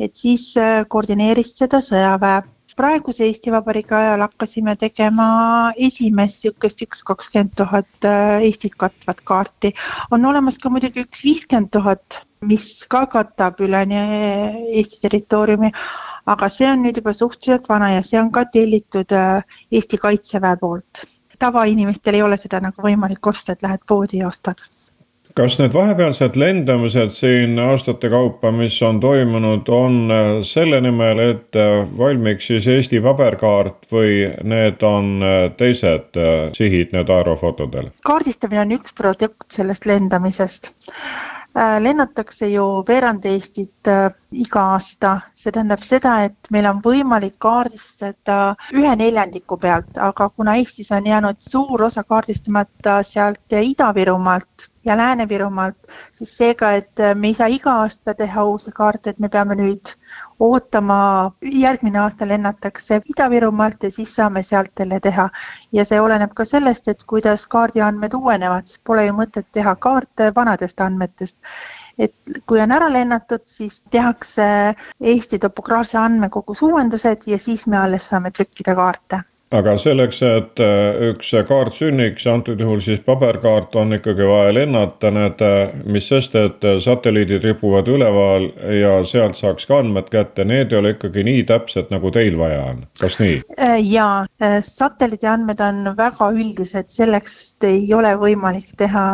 et 0.00 0.14
siis 0.16 0.54
koordineeris 0.88 1.52
seda 1.58 1.82
sõjaväe 1.84 2.40
praeguse 2.76 3.24
Eesti 3.24 3.52
Vabariigi 3.52 3.94
ajal 3.96 4.22
hakkasime 4.26 4.74
tegema 4.80 5.26
esimest 5.88 6.44
niisugust 6.44 6.82
üks 6.84 7.02
kakskümmend 7.08 7.54
tuhat 7.56 8.08
äh, 8.08 8.44
Eestit 8.44 8.76
katvat 8.78 9.22
kaarti. 9.30 9.72
on 10.10 10.24
olemas 10.24 10.58
ka 10.62 10.70
muidugi 10.72 11.06
üks 11.06 11.24
viiskümmend 11.24 11.72
tuhat, 11.72 12.20
mis 12.44 12.68
ka 12.92 13.06
katab 13.16 13.60
üleni 13.64 14.00
Eesti 14.76 15.00
territooriumi, 15.06 15.72
aga 16.34 16.48
see 16.52 16.68
on 16.70 16.84
nüüd 16.84 17.00
juba 17.00 17.16
suhteliselt 17.16 17.68
vana 17.72 17.92
ja 17.96 18.02
see 18.04 18.20
on 18.20 18.32
ka 18.32 18.44
tellitud 18.52 19.12
äh, 19.12 19.58
Eesti 19.72 20.02
Kaitseväe 20.02 20.56
poolt. 20.60 21.06
tavainimestel 21.38 22.16
ei 22.16 22.22
ole 22.24 22.36
seda 22.40 22.60
nagu 22.64 22.82
võimalik 22.82 23.32
osta, 23.32 23.52
et 23.52 23.64
lähed 23.64 23.82
poodi 23.88 24.22
ja 24.22 24.28
ostad 24.28 24.60
kas 25.36 25.58
need 25.60 25.74
vahepealsed 25.76 26.36
lendamised 26.40 27.12
siin 27.12 27.58
aastate 27.60 28.08
kaupa, 28.08 28.48
mis 28.56 28.78
on 28.86 29.00
toimunud, 29.02 29.68
on 29.68 29.98
äh, 30.12 30.28
selle 30.48 30.80
nimel, 30.80 31.20
et 31.20 31.58
äh, 31.60 31.82
valmiks 31.98 32.48
siis 32.48 32.68
Eesti 32.72 33.02
paberkaart 33.04 33.84
või 33.92 34.22
need 34.48 34.80
on 34.86 35.10
äh, 35.20 35.36
teised 35.60 36.16
sihid 36.56 36.96
nüüd 36.96 37.12
aerofotodel? 37.12 37.92
kaardistamine 38.08 38.62
on 38.64 38.72
üks 38.78 38.96
produkt 38.96 39.52
sellest 39.52 39.84
lendamisest 39.88 40.72
lennatakse 41.56 42.50
ju 42.52 42.64
veerand 42.84 43.24
Eestit 43.24 43.88
iga 43.88 44.64
aasta, 44.74 45.14
see 45.32 45.54
tähendab 45.54 45.80
seda, 45.86 46.18
et 46.28 46.50
meil 46.52 46.68
on 46.68 46.82
võimalik 46.84 47.38
kaardistada 47.40 48.36
ühe 48.76 48.92
neljandiku 49.00 49.56
pealt, 49.62 49.88
aga 49.96 50.28
kuna 50.36 50.58
Eestis 50.60 50.92
on 50.92 51.08
jäänud 51.08 51.40
suur 51.40 51.86
osa 51.88 52.04
kaardistamata 52.04 52.98
sealt 53.08 53.56
Ida-Virumaalt, 53.56 54.68
ja 54.86 54.96
Lääne-Virumaalt, 54.96 55.76
siis 56.12 56.36
seega, 56.38 56.70
et 56.72 57.00
äh, 57.00 57.14
me 57.14 57.28
ei 57.32 57.34
saa 57.34 57.48
iga 57.50 57.72
aasta 57.82 58.14
teha 58.14 58.44
uusi 58.44 58.72
kaarte, 58.72 59.10
et 59.10 59.18
me 59.18 59.28
peame 59.28 59.56
nüüd 59.58 59.92
ootama, 60.40 60.98
järgmine 61.42 61.98
aasta 61.98 62.28
lennatakse 62.28 63.00
Ida-Virumaalt 63.12 63.82
ja 63.88 63.90
siis 63.90 64.14
saame 64.14 64.42
sealt 64.42 64.78
jälle 64.78 65.00
teha. 65.00 65.28
ja 65.72 65.84
see 65.84 66.00
oleneb 66.00 66.34
ka 66.34 66.44
sellest, 66.44 66.88
et 66.88 67.04
kuidas 67.04 67.46
kaardiandmed 67.46 68.14
uuenevad, 68.14 68.66
sest 68.66 68.84
pole 68.84 69.06
ju 69.06 69.16
mõtet 69.16 69.48
teha 69.52 69.74
kaarte 69.74 70.32
vanadest 70.36 70.80
andmetest. 70.80 71.38
et 71.98 72.14
kui 72.46 72.60
on 72.60 72.72
ära 72.72 72.92
lennatud, 72.92 73.42
siis 73.46 73.82
tehakse 73.90 74.74
Eesti 75.00 75.38
topograafia 75.38 76.04
andmekogus 76.04 76.62
uuendused 76.62 77.26
ja 77.26 77.38
siis 77.38 77.66
me 77.66 77.78
alles 77.78 78.08
saame 78.08 78.30
trükkida 78.30 78.74
kaarte 78.74 79.22
aga 79.54 79.76
selleks, 79.78 80.20
et 80.26 80.60
äh, 80.62 81.12
üks 81.12 81.30
kaart 81.46 81.76
sünniks, 81.76 82.24
antud 82.26 82.60
juhul 82.60 82.80
siis 82.82 82.98
paberkaart, 83.06 83.76
on 83.78 83.94
ikkagi 83.94 84.26
vaja 84.26 84.54
lennata, 84.56 85.12
need, 85.14 85.42
äh, 85.44 85.74
mis 85.86 86.08
sest, 86.10 86.34
et 86.38 86.66
äh, 86.66 86.80
satelliidid 86.82 87.46
ripuvad 87.46 87.86
üleval 87.90 88.48
ja 88.74 88.96
sealt 89.06 89.38
saaks 89.38 89.68
ka 89.70 89.80
andmed 89.84 90.10
kätte, 90.10 90.44
need 90.48 90.74
ei 90.74 90.80
ole 90.80 90.94
ikkagi 90.96 91.22
nii 91.28 91.46
täpsed, 91.46 91.92
nagu 91.94 92.10
teil 92.14 92.38
vaja 92.40 92.64
on, 92.72 92.82
kas 93.00 93.20
nii? 93.22 93.38
ja 93.86 94.08
satelliidi 94.66 95.30
andmed 95.30 95.62
on 95.62 95.92
väga 95.98 96.30
üldised, 96.34 96.90
selleks 96.90 97.38
ei 97.66 97.86
ole 97.94 98.16
võimalik 98.18 98.74
teha 98.80 99.06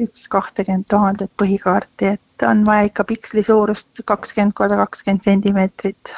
üks 0.00 0.24
kahtekümmet 0.32 0.88
tuhandet 0.88 1.32
põhikaarti, 1.40 2.14
et 2.16 2.46
on 2.48 2.64
vaja 2.66 2.88
ikka 2.88 3.04
piksli 3.08 3.44
suurust 3.44 4.00
kakskümmend 4.08 4.56
korda 4.56 4.78
kakskümmend 4.80 5.26
sentimeetrit 5.28 6.14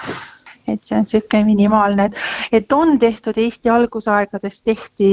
et 0.69 0.81
see 0.85 0.97
on 0.97 1.07
niisugune 1.07 1.45
minimaalne, 1.45 2.11
et, 2.11 2.19
et 2.53 2.73
on 2.73 2.99
tehtud 2.99 3.39
Eesti 3.39 3.71
algusaegades 3.71 4.63
tehti 4.63 5.13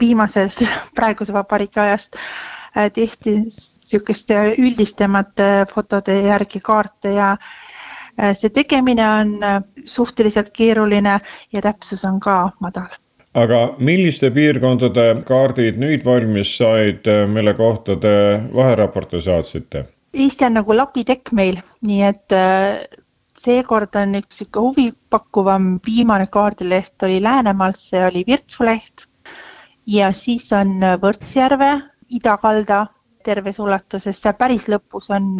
viimasest 0.00 0.64
praeguse 0.96 1.32
vabariigi 1.32 1.80
ajast 1.80 2.16
äh, 2.16 2.90
tehti 2.92 3.36
niisuguste 3.44 4.40
üldistemate 4.58 5.50
fotode 5.74 6.20
järgi 6.26 6.62
kaarte 6.64 7.14
ja 7.16 7.34
äh, 7.36 8.34
see 8.38 8.50
tegemine 8.50 9.06
on 9.08 9.36
äh, 9.44 9.60
suhteliselt 9.84 10.50
keeruline 10.56 11.20
ja 11.52 11.62
täpsus 11.62 12.04
on 12.04 12.20
ka 12.20 12.42
madal 12.60 12.90
aga 13.34 13.60
milliste 13.78 14.30
piirkondade 14.34 15.22
kaardid 15.26 15.78
nüüd 15.78 16.04
valmis 16.04 16.56
said, 16.58 17.06
mille 17.30 17.54
kohta 17.54 17.94
te 17.96 18.14
vaheraporti 18.54 19.20
saatsite? 19.22 19.84
Eesti 20.10 20.48
on 20.48 20.56
nagu 20.58 20.74
lapitekk 20.74 21.30
meil, 21.38 21.60
nii 21.86 22.00
et 22.08 22.34
seekord 23.40 23.96
on 23.96 24.18
üks 24.20 24.40
sihuke 24.40 24.62
huvipakkuvam 24.66 25.72
viimane 25.86 26.26
kaardileht 26.32 27.02
oli 27.06 27.20
Läänemaalt, 27.22 27.78
see 27.80 28.02
oli 28.06 28.24
Virtsu 28.26 28.64
leht. 28.64 29.06
ja 29.86 30.12
siis 30.12 30.52
on 30.52 30.76
Võrtsjärve 31.02 31.70
idakalda 32.10 32.86
terves 33.24 33.58
ulatuses, 33.60 34.16
seal 34.16 34.36
päris 34.38 34.66
lõpus 34.72 35.10
on, 35.12 35.34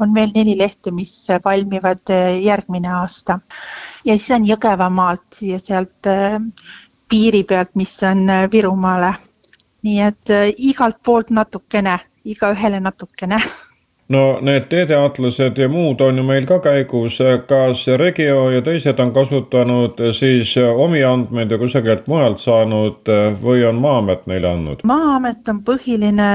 on 0.00 0.14
veel 0.14 0.30
neli 0.34 0.54
lehte, 0.58 0.92
mis 0.92 1.12
valmivad 1.44 2.12
järgmine 2.42 2.92
aasta. 3.00 3.38
ja 4.04 4.16
siis 4.18 4.30
on 4.36 4.46
Jõgevamaalt 4.48 5.40
ja 5.40 5.60
sealt 5.60 6.08
äh, 6.08 6.40
piiri 7.08 7.44
pealt, 7.44 7.74
mis 7.74 7.96
on 8.02 8.26
Virumaale. 8.52 9.14
nii 9.82 10.00
et 10.02 10.30
igalt 10.58 10.98
poolt 11.04 11.30
natukene, 11.30 11.98
igaühele 12.24 12.80
natukene 12.80 13.38
no 14.08 14.22
need 14.40 14.68
teedeatlased 14.72 15.58
ja 15.60 15.68
muud 15.68 16.00
on 16.00 16.16
ju 16.16 16.24
meil 16.24 16.46
ka 16.48 16.58
käigus, 16.64 17.18
kas 17.48 17.84
Regio 18.00 18.48
ja 18.50 18.62
teised 18.64 19.00
on 19.04 19.12
kasutanud 19.12 20.00
siis 20.16 20.54
omi 20.58 21.02
andmeid 21.04 21.52
ja 21.52 21.58
kusagilt 21.60 22.08
mujalt 22.08 22.40
saanud 22.40 23.12
või 23.42 23.66
on 23.68 23.82
Maa-amet 23.84 24.24
neile 24.30 24.52
andnud? 24.52 24.86
maa-amet 24.88 25.52
on 25.52 25.60
põhiline 25.66 26.30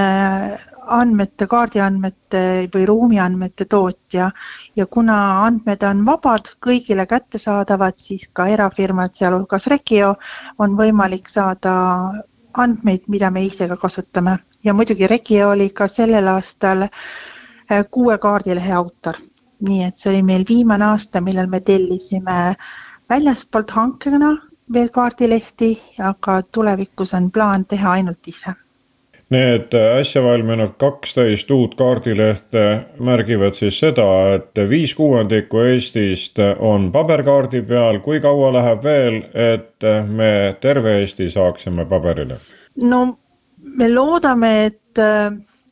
andmete, 0.83 1.47
kaardiandmete 1.47 2.43
või 2.73 2.85
ruumiandmete 2.85 3.65
tootja 3.65 4.29
ja 4.75 4.85
kuna 4.85 5.17
andmed 5.45 5.83
on 5.87 6.05
vabad, 6.05 6.53
kõigile 6.61 7.07
kättesaadavad, 7.09 7.97
siis 7.97 8.27
ka 8.33 8.49
erafirmad, 8.51 9.15
sealhulgas 9.15 9.67
Regio, 9.71 10.15
on 10.59 10.77
võimalik 10.77 11.31
saada 11.31 11.73
andmeid, 12.53 13.07
mida 13.09 13.31
me 13.33 13.47
ise 13.47 13.65
ka 13.71 13.79
kasutame 13.81 14.37
ja 14.63 14.73
muidugi 14.77 15.07
Regio 15.07 15.53
oli 15.55 15.71
ka 15.73 15.87
sellel 15.89 16.27
aastal 16.35 16.85
äh, 16.85 16.91
kuue 17.91 18.17
kaardilehe 18.17 18.73
autor. 18.73 19.19
nii 19.63 19.83
et 19.83 19.97
see 19.97 20.09
oli 20.11 20.23
meil 20.27 20.43
viimane 20.49 20.85
aasta, 20.85 21.21
millal 21.21 21.47
me 21.47 21.59
tellisime 21.59 22.55
väljaspoolt 23.09 23.71
hankena 23.71 24.33
veel 24.73 24.89
kaardilehti, 24.89 25.69
aga 25.99 26.41
tulevikus 26.51 27.13
on 27.13 27.31
plaan 27.31 27.65
teha 27.65 27.91
ainult 27.91 28.27
ise 28.27 28.55
Need 29.33 29.73
äsja 29.73 30.21
valminud 30.23 30.75
kaksteist 30.77 31.51
uut 31.51 31.75
kaardilehte 31.79 32.63
märgivad 32.99 33.55
siis 33.57 33.79
seda, 33.81 34.05
et 34.35 34.59
viis 34.69 34.93
kuuendikku 34.97 35.63
Eestist 35.63 36.41
on 36.59 36.91
paberkaardi 36.91 37.63
peal, 37.65 37.99
kui 38.05 38.19
kaua 38.21 38.51
läheb 38.53 38.83
veel, 38.83 39.17
et 39.33 39.87
me 40.09 40.29
terve 40.61 40.99
Eesti 40.99 41.31
saaksime 41.33 41.85
paberile? 41.89 42.37
no 42.75 43.01
me 43.63 43.89
loodame, 43.93 44.53
et 44.65 45.03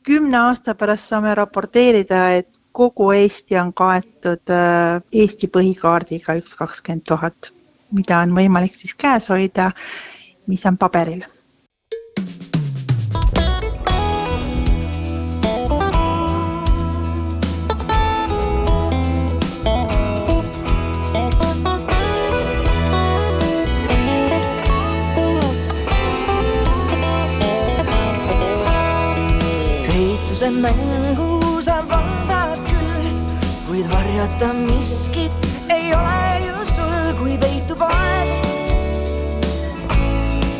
kümne 0.06 0.38
aasta 0.38 0.74
pärast 0.74 1.12
saame 1.12 1.34
raporteerida, 1.38 2.22
et 2.38 2.60
kogu 2.72 3.10
Eesti 3.16 3.58
on 3.60 3.72
kaetud 3.76 4.54
äh, 4.54 5.02
Eesti 5.12 5.50
põhikaardiga 5.52 6.36
üks 6.40 6.56
kakskümmend 6.58 7.06
tuhat, 7.08 7.52
mida 7.92 8.22
on 8.24 8.34
võimalik 8.36 8.74
siis 8.74 8.96
käes 8.98 9.28
hoida, 9.32 9.70
mis 10.46 10.66
on 10.66 10.80
paberil 10.80 11.24
see 30.52 30.60
mängu 30.60 31.60
sa 31.60 31.80
valdad 31.88 32.58
küll, 32.66 33.08
kuid 33.66 33.86
varjata 33.88 34.52
miskit 34.52 35.32
ei 35.68 35.94
ole 35.94 36.46
ju 36.46 36.64
sul, 36.64 37.14
kui 37.18 37.38
peitub 37.38 37.82
aeg. 37.82 38.28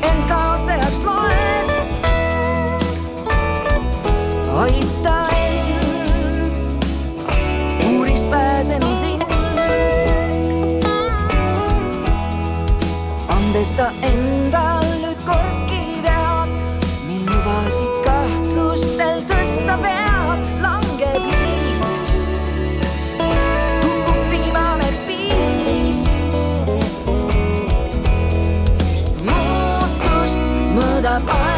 end 0.03 0.23
kaotajaks 0.29 1.01
loed. 1.05 1.69
aita 4.65 5.17
end, 5.37 6.55
uurist 7.91 8.31
pääsenud 8.31 9.01
lind. 9.03 9.23
andesta 13.29 13.91
endal 14.03 14.82
tõsta 19.43 19.75
peab, 19.83 20.43
langeb 20.63 21.17
liis. 21.27 21.81
kukub 23.83 24.21
viimane 24.31 24.91
piis. 25.09 26.05
muutust 29.27 30.47
mõõdab 30.77 31.35
aeg 31.39 31.52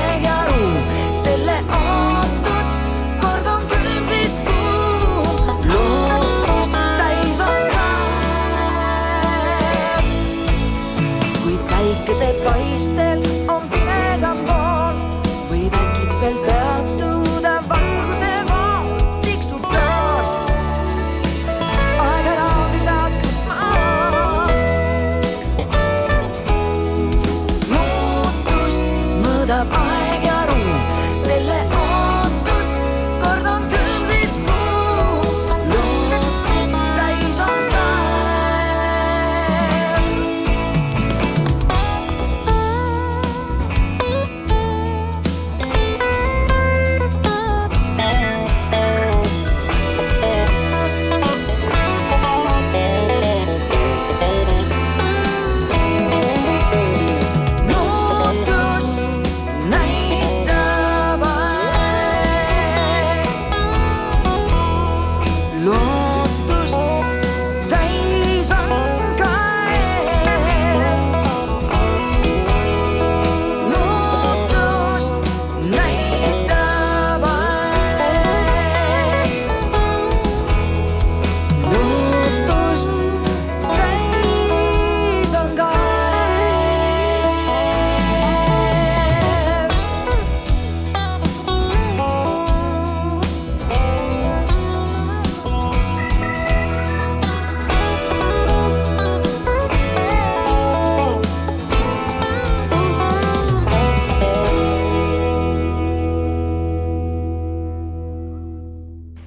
mõõdab 29.55 29.84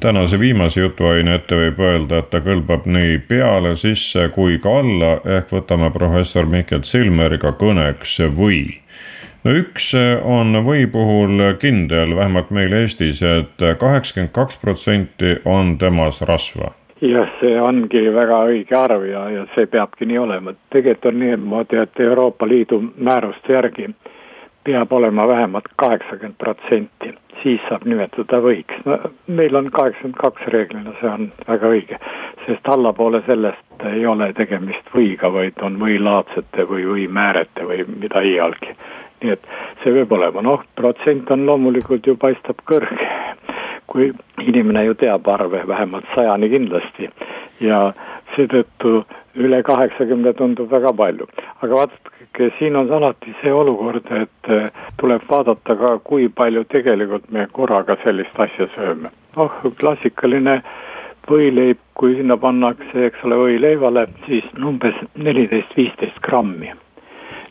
tänase 0.08 0.39
viimase 0.39 0.80
jutuaine 0.82 1.34
ette 1.36 1.55
võib 1.60 1.80
öelda, 1.84 2.22
et 2.22 2.30
ta 2.32 2.39
kõlbab 2.39 2.86
nii 2.88 3.18
peale, 3.28 3.74
sisse 3.76 4.30
kui 4.32 4.55
ka 4.64 4.78
alla, 4.80 5.10
ehk 5.36 5.51
võtame 5.51 5.89
professor 5.91 6.47
Mihkel 6.47 6.86
Silmeriga 6.88 7.51
kõneks 7.60 8.14
või. 8.38 8.62
No 9.43 9.58
üks 9.60 9.89
on 10.24 10.55
või 10.64 10.86
puhul 10.93 11.43
kindel, 11.60 12.16
vähemalt 12.16 12.55
meil 12.55 12.78
Eestis 12.80 13.20
et, 13.20 13.51
et 13.60 13.80
kaheksakümmend 13.84 14.32
kaks 14.38 14.62
protsenti 14.64 15.36
on 15.43 15.76
temas 15.82 16.24
rasva. 16.30 16.72
Jah, 17.03 17.28
see 17.41 17.60
ongi 17.60 18.08
väga 18.16 18.45
õige 18.47 18.80
arv 18.80 19.03
ja, 19.12 19.28
ja 19.34 19.43
see 19.58 19.68
peabki 19.68 20.08
nii 20.08 20.24
olema, 20.24 20.55
tegelikult 20.72 21.12
on 21.12 21.20
niimoodi, 21.26 21.84
et 21.84 21.99
Euroopa 22.08 22.47
Liidu 22.47 22.80
määruste 22.95 23.60
järgi 23.60 23.91
peab 24.68 24.91
olema 24.91 25.28
vähemalt 25.28 25.68
kaheksakümmend 25.76 26.36
protsenti, 26.38 27.13
siis 27.43 27.61
saab 27.70 27.86
nimetada 27.88 28.41
võiks. 28.43 28.82
no 28.86 28.97
meil 29.39 29.55
on 29.55 29.70
kaheksakümmend 29.72 30.20
kaks 30.20 30.49
reeglina, 30.53 30.95
see 30.99 31.11
on 31.11 31.30
väga 31.47 31.72
õige, 31.76 31.99
sest 32.45 32.68
allapoole 32.74 33.22
sellest 33.28 33.86
ei 33.93 34.05
ole 34.05 34.28
tegemist 34.36 34.91
võiga, 34.95 35.32
vaid 35.34 35.63
on 35.63 35.80
võilaadsete 35.80 36.68
või 36.68 36.84
võimäärete 36.89 37.68
või 37.70 37.86
mida 37.93 38.24
iialgi. 38.28 38.76
Nii 39.24 39.34
et 39.34 39.47
see 39.84 39.93
peab 39.95 40.11
olema, 40.20 40.43
noh, 40.45 40.65
protsent 40.76 41.32
on 41.34 41.47
loomulikult 41.47 42.05
ju 42.05 42.18
paistab 42.20 42.59
kõrge, 42.70 43.07
kui 43.88 44.11
inimene 44.43 44.84
ju 44.89 44.99
teab 44.99 45.32
arve 45.32 45.63
vähemalt 45.68 46.11
sajani 46.15 46.51
kindlasti. 46.51 47.09
Ja 47.63 47.93
seetõttu 48.38 49.02
üle 49.38 49.62
kaheksakümne 49.64 50.34
tundub 50.38 50.72
väga 50.72 50.94
palju. 50.94 51.28
aga 51.62 51.74
vaadake, 51.82 52.52
siin 52.60 52.76
on 52.76 52.92
alati 52.94 53.36
see 53.42 53.54
olukord, 53.54 54.12
et 54.12 54.52
eh, 54.54 54.70
tuleb 55.02 55.28
vaadata 55.30 55.76
ka, 55.76 55.98
kui 56.04 56.30
palju 56.30 56.64
tegelikult 56.74 57.30
me 57.32 57.48
korraga 57.52 57.98
sellist 58.04 58.40
asja 58.48 58.70
sööme. 58.76 59.12
noh, 59.36 59.62
klassikaline 59.80 60.62
võileib, 61.28 61.80
kui 61.94 62.16
sinna 62.16 62.38
pannakse, 62.40 63.06
eks 63.10 63.24
ole, 63.28 63.36
võileivale, 63.44 64.08
siis 64.26 64.46
umbes 64.64 64.96
neliteist, 65.16 65.74
viisteist 65.76 66.22
grammi 66.24 66.72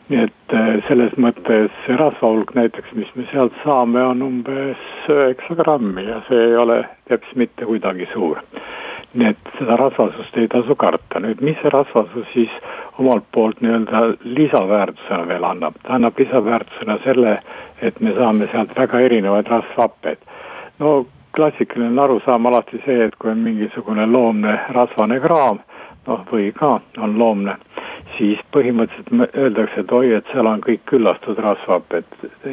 nii 0.07 0.23
et 0.23 0.53
äh, 0.55 0.77
selles 0.87 1.15
mõttes 1.19 1.71
see 1.83 1.95
rasvahulk 1.99 2.53
näiteks, 2.55 2.93
mis 2.95 3.09
me 3.19 3.25
sealt 3.31 3.55
saame, 3.63 3.99
on 4.07 4.23
umbes 4.23 4.83
üheksa 5.11 5.57
grammi 5.59 6.05
ja 6.07 6.21
see 6.29 6.45
ei 6.51 6.55
ole 6.55 6.79
teps 7.11 7.33
mitte 7.35 7.67
kuidagi 7.67 8.07
suur. 8.13 8.39
Nii 9.17 9.31
et 9.33 9.51
seda 9.57 9.75
rasvasust 9.79 10.37
ei 10.37 10.47
tasu 10.51 10.75
karta, 10.75 11.19
nüüd 11.23 11.41
mis 11.41 11.57
see 11.61 11.71
rasvasus 11.73 12.27
siis 12.33 12.53
omalt 13.01 13.25
poolt 13.33 13.61
nii-öelda 13.61 14.03
lisaväärtusena 14.23 15.27
veel 15.27 15.45
annab, 15.47 15.77
ta 15.83 15.97
annab 15.97 16.19
lisaväärtusena 16.21 16.99
selle, 17.03 17.37
et 17.81 17.99
me 18.01 18.13
saame 18.17 18.49
sealt 18.51 18.75
väga 18.77 19.01
erinevaid 19.09 19.49
rasvhappeid. 19.53 20.17
no 20.79 21.05
klassikaline 21.35 22.01
arusaam 22.01 22.45
alati 22.45 22.81
see, 22.85 23.03
et 23.05 23.15
kui 23.15 23.31
on 23.31 23.41
mingisugune 23.45 24.05
loomne 24.11 24.59
rasvane 24.77 25.19
kraam, 25.21 25.59
noh, 26.07 26.23
või 26.31 26.51
ka 26.55 26.79
on 26.97 27.17
loomne 27.19 27.57
siis 28.17 28.39
põhimõtteliselt 28.55 29.37
öeldakse, 29.37 29.83
et 29.83 29.91
oi, 29.93 30.13
et 30.17 30.31
seal 30.31 30.49
on 30.49 30.61
kõik 30.63 30.81
küllastatud 30.89 31.41
rasvhapped. 31.43 32.05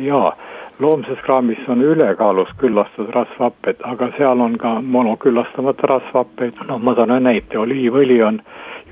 jaa, 0.04 0.34
loomses 0.78 1.18
kraamis 1.22 1.68
on 1.68 1.82
ülekaalus 1.82 2.48
küllastatud 2.58 3.12
rasvhapped, 3.14 3.76
aga 3.82 4.08
seal 4.16 4.40
on 4.40 4.58
ka 4.58 4.80
monoküllastamata 4.80 5.86
rasvhappeid, 5.86 6.58
noh, 6.68 6.80
ma 6.82 6.94
toon 6.94 7.14
ühe 7.14 7.20
näite, 7.22 7.58
oliivõli 7.58 8.18
on 8.26 8.40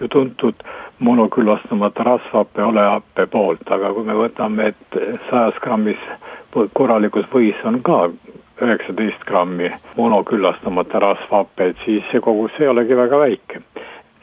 ju 0.01 0.09
tuntud 0.09 0.63
monoküllastamata 0.99 2.05
rasvhappe 2.07 2.63
olehappe 2.63 3.27
poolt, 3.27 3.67
aga 3.71 3.93
kui 3.95 4.07
me 4.07 4.15
võtame, 4.19 4.73
et 4.73 5.01
sajas 5.31 5.59
grammis 5.65 6.03
korralikus 6.75 7.27
võis 7.33 7.59
on 7.67 7.81
ka 7.83 8.05
üheksateist 8.63 9.25
grammi 9.27 9.73
monoküllastamata 9.97 11.01
rasvhappeid, 11.03 11.81
siis 11.85 12.05
see 12.13 12.23
kogus 12.23 12.61
ei 12.61 12.71
olegi 12.71 12.97
väga 12.97 13.19
väike. 13.19 13.63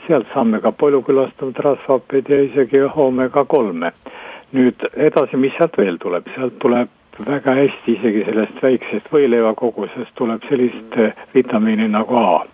Sealt 0.08 0.30
saame 0.34 0.62
ka 0.64 0.72
polükülastavat 0.72 1.60
rasvhappeid 1.66 2.30
ja 2.30 2.40
isegi 2.44 2.86
oomega 2.88 3.46
kolme. 3.46 3.92
nüüd 4.50 4.82
edasi, 4.98 5.38
mis 5.38 5.54
sealt 5.58 5.76
veel 5.78 6.00
tuleb, 6.02 6.26
sealt 6.34 6.56
tuleb 6.60 6.90
väga 7.28 7.54
hästi 7.54 7.94
isegi 7.94 8.24
sellest 8.26 8.62
väiksest 8.64 9.12
võileivakogusest 9.14 10.14
tuleb 10.16 10.44
sellist 10.50 10.98
eh, 10.98 11.14
vitamiini 11.34 11.88
nagu 11.88 12.16
A. 12.16 12.46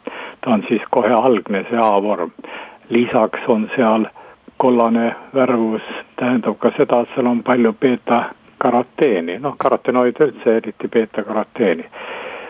ta 0.41 0.51
on 0.57 0.63
siis 0.67 0.81
kohe 0.89 1.13
algne, 1.13 1.65
see 1.69 1.79
A-vorm. 1.81 2.31
lisaks 2.89 3.47
on 3.47 3.69
seal 3.75 4.05
kollane 4.57 5.15
värvus, 5.33 5.81
tähendab 6.15 6.57
ka 6.59 6.71
seda, 6.77 7.01
et 7.01 7.09
seal 7.15 7.27
on 7.27 7.43
palju 7.43 7.73
beeta-karoteeni, 7.79 9.39
noh, 9.39 9.55
karotenoide 9.57 10.29
üldse, 10.29 10.57
eriti 10.57 10.87
beeta-karoteeni 10.87 11.89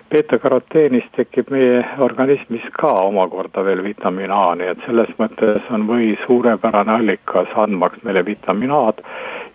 beeta-karoteenist 0.10 1.12
tekib 1.18 1.50
meie 1.54 1.82
organismis 2.04 2.66
ka 2.78 2.92
omakorda 3.08 3.64
veel 3.66 3.84
vitamiin 3.84 4.32
A, 4.32 4.44
nii 4.56 4.70
et 4.74 4.84
selles 4.86 5.12
mõttes 5.20 5.72
on 5.74 5.88
või 5.90 6.14
suurepärane 6.26 7.00
allikas 7.00 7.52
andmaks 7.66 8.04
meile 8.06 8.26
vitamiin 8.26 8.74
A-d 8.76 9.02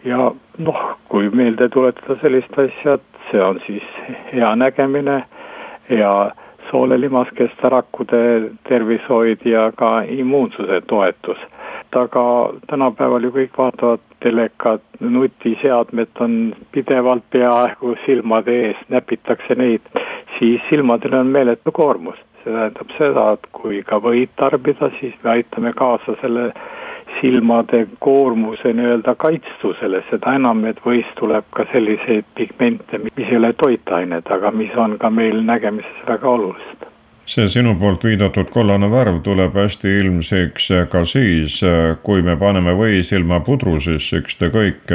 ja 0.05 0.31
noh, 0.59 0.83
kui 1.09 1.31
meelde 1.31 1.69
tuletada 1.69 2.17
sellist 2.23 2.59
asja, 2.59 2.99
et 2.99 3.25
see 3.31 3.43
on 3.45 3.61
siis 3.67 3.87
hea 4.33 4.55
nägemine 4.57 5.23
ja 5.91 6.13
soolelimaskeste 6.71 7.69
rakkude 7.69 8.23
tervishoid 8.69 9.47
ja 9.47 9.71
ka 9.77 10.01
immuunsuse 10.03 10.81
toetus. 10.87 11.39
Aga 11.97 12.25
tänapäeval 12.71 13.25
ju 13.25 13.31
kõik 13.35 13.59
vaatavad 13.59 14.01
telekat, 14.21 14.83
nutiseadmed 15.01 16.21
on 16.21 16.55
pidevalt 16.73 17.25
peaaegu 17.31 17.95
silmade 18.07 18.57
ees, 18.67 18.83
näpitakse 18.89 19.55
neid 19.57 19.89
siis 20.41 20.61
silmadel 20.69 21.15
on 21.15 21.27
meeletu 21.27 21.73
koormus. 21.73 22.19
see 22.45 22.53
tähendab 22.53 22.93
seda, 22.97 23.23
et 23.37 23.43
kui 23.53 23.83
ka 23.85 23.99
võid 24.01 24.31
tarbida, 24.41 24.89
siis 25.01 25.17
me 25.25 25.31
aitame 25.31 25.75
kaasa 25.77 26.15
selle 26.23 26.47
silmade 27.19 27.83
koormuse 28.07 28.73
nii-öelda 28.79 29.13
kaitstusele, 29.21 30.01
seda 30.09 30.33
enam, 30.41 30.65
et 30.71 30.81
võis 30.87 31.11
tuleb 31.19 31.45
ka 31.53 31.67
selliseid 31.73 32.25
pigmente, 32.39 33.03
mis 33.05 33.29
ei 33.29 33.37
ole 33.37 33.53
toitained, 33.65 34.33
aga 34.39 34.55
mis 34.57 34.73
on 34.87 34.97
ka 35.03 35.11
meil 35.11 35.43
nägemises 35.53 36.01
väga 36.09 36.33
olulised 36.33 36.89
see 37.31 37.47
sinu 37.49 37.77
poolt 37.79 38.05
viidatud 38.05 38.49
kollane 38.51 38.89
värv 38.91 39.21
tuleb 39.23 39.55
hästi 39.55 39.91
ilmsiks 40.01 40.65
ka 40.91 41.05
siis, 41.07 41.61
kui 42.03 42.25
me 42.27 42.35
paneme 42.41 42.73
võisilma 42.79 43.39
pudru 43.47 43.77
sisse, 43.83 44.19
ükskõik 44.25 44.91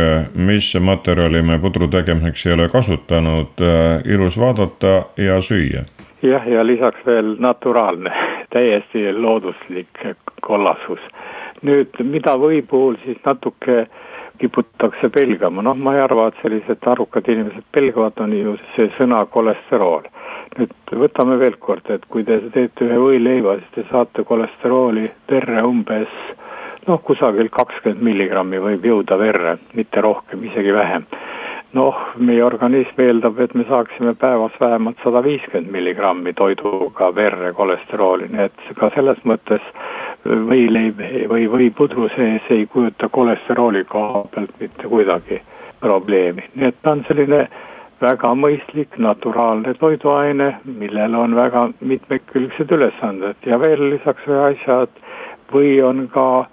mis 0.48 0.68
materjali 0.90 1.44
me 1.48 1.60
pudru 1.64 1.88
tegemiseks 1.92 2.46
ei 2.48 2.56
ole 2.58 2.68
kasutanud, 2.74 3.64
ilus 4.12 4.40
vaadata 4.42 4.96
ja 5.28 5.40
süüa. 5.42 5.86
jah, 6.24 6.48
ja 6.48 6.66
lisaks 6.68 7.06
veel 7.06 7.36
naturaalne, 7.40 8.12
täiesti 8.52 9.14
looduslik 9.14 10.04
kollasus. 10.42 11.00
nüüd, 11.62 11.96
mida 12.04 12.36
või 12.36 12.62
puhul 12.68 13.00
siis 13.06 13.18
natuke 13.26 13.88
kiputakse 14.38 15.10
pelgama, 15.10 15.62
noh, 15.62 15.78
ma 15.78 15.96
ei 15.96 16.02
arva, 16.04 16.28
et 16.28 16.42
sellised 16.42 16.84
arukad 16.84 17.30
inimesed 17.32 17.64
pelgavad, 17.72 18.20
on 18.20 18.34
ju 18.34 18.58
see 18.76 18.92
sõna 18.98 19.24
kolesterool 19.26 20.04
nüüd 20.60 20.96
võtame 21.04 21.38
veel 21.42 21.60
kord, 21.60 21.90
et 21.92 22.06
kui 22.10 22.24
te 22.24 22.40
teete 22.54 22.88
ühe 22.88 22.98
võileiva, 23.02 23.58
siis 23.60 23.72
te 23.76 23.86
saate 23.92 24.24
kolesterooli 24.28 25.10
verre 25.30 25.64
umbes 25.68 26.12
noh, 26.88 27.02
kusagil 27.02 27.50
kakskümmend 27.54 28.04
milligrammi 28.06 28.60
võib 28.62 28.86
jõuda 28.86 29.18
verre, 29.20 29.58
mitte 29.78 30.02
rohkem, 30.06 30.44
isegi 30.52 30.74
vähem. 30.74 31.08
noh, 31.76 31.96
meie 32.24 32.40
organism 32.46 33.02
eeldab, 33.04 33.40
et 33.44 33.54
me 33.54 33.66
saaksime 33.68 34.14
päevas 34.16 34.54
vähemalt 34.62 35.02
sada 35.04 35.20
viiskümmend 35.26 35.74
milligrammi 35.74 36.32
toiduga 36.34 37.10
verre 37.16 37.52
kolesterooli, 37.54 38.30
nii 38.32 38.46
et 38.46 38.70
ka 38.80 38.90
selles 38.96 39.20
mõttes 39.28 39.66
võileib 40.24 41.02
või 41.34 41.50
võipudru 41.52 42.08
sees 42.16 42.48
ei 42.56 42.64
kujuta 42.72 43.10
kolesterooli 43.12 43.84
koha 43.92 44.24
pealt 44.32 44.56
mitte 44.62 44.88
kuidagi 44.88 45.42
probleemi, 45.82 46.48
nii 46.56 46.72
et 46.72 46.80
ta 46.82 46.96
on 46.96 47.04
selline 47.10 47.42
väga 48.02 48.34
mõistlik 48.36 48.98
naturaalne 48.98 49.74
toiduaine, 49.80 50.52
millel 50.66 51.16
on 51.16 51.36
väga 51.36 51.70
mitmekülgsed 51.80 52.72
ülesanded 52.72 53.48
ja 53.48 53.60
veel 53.62 53.90
lisaks 53.94 54.28
ühe 54.28 54.42
asja, 54.52 54.82
et 54.88 55.54
või 55.54 55.80
on 55.84 56.08
ka, 56.12 56.46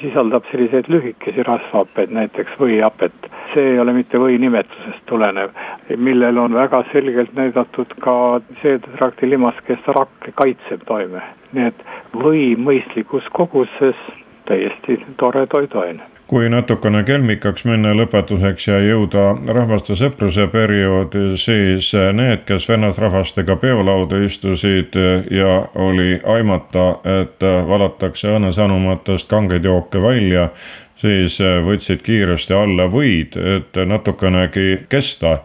sisaldab 0.00 0.46
selliseid 0.50 0.86
lühikesi 0.90 1.42
rasvhappeid, 1.46 2.12
näiteks 2.14 2.58
võihapet. 2.58 3.12
see 3.54 3.72
ei 3.72 3.78
ole 3.78 3.92
mitte 3.92 4.18
või 4.18 4.38
nimetusest 4.40 5.02
tulenev, 5.06 5.50
millel 5.96 6.38
on 6.38 6.54
väga 6.54 6.84
selgelt 6.92 7.34
näidatud 7.36 7.92
ka 8.00 8.14
seedetrakti 8.62 9.28
limaskeste 9.30 9.92
rakke 9.98 10.32
kaitsev 10.34 10.86
toime. 10.86 11.22
nii 11.52 11.66
et 11.66 11.84
või 12.14 12.56
mõistlikus 12.56 13.28
koguses 13.32 13.98
täiesti 14.46 15.04
tore 15.16 15.46
toiduaine 15.46 16.11
kui 16.32 16.46
natukene 16.48 17.02
kelmikaks 17.04 17.66
minna 17.68 17.90
lõpetuseks 17.92 18.64
ja 18.70 18.78
jõuda 18.80 19.24
rahvaste 19.52 19.92
sõpruse 20.00 20.46
perioodi, 20.48 21.34
siis 21.36 21.90
need, 22.16 22.46
kes 22.48 22.70
vennasrahvastega 22.70 23.58
peolauda 23.60 24.16
istusid 24.24 24.96
ja 25.28 25.50
oli 25.76 26.16
aimata, 26.24 26.86
et 27.18 27.44
valatakse 27.68 28.32
õnnesõnumatest 28.38 29.28
kangeid 29.28 29.68
jooke 29.68 30.00
välja, 30.00 30.48
siis 30.96 31.36
võtsid 31.68 32.00
kiiresti 32.06 32.56
alla 32.56 32.88
võid, 32.88 33.36
et 33.58 33.84
natukenegi 33.92 34.86
kesta, 34.88 35.36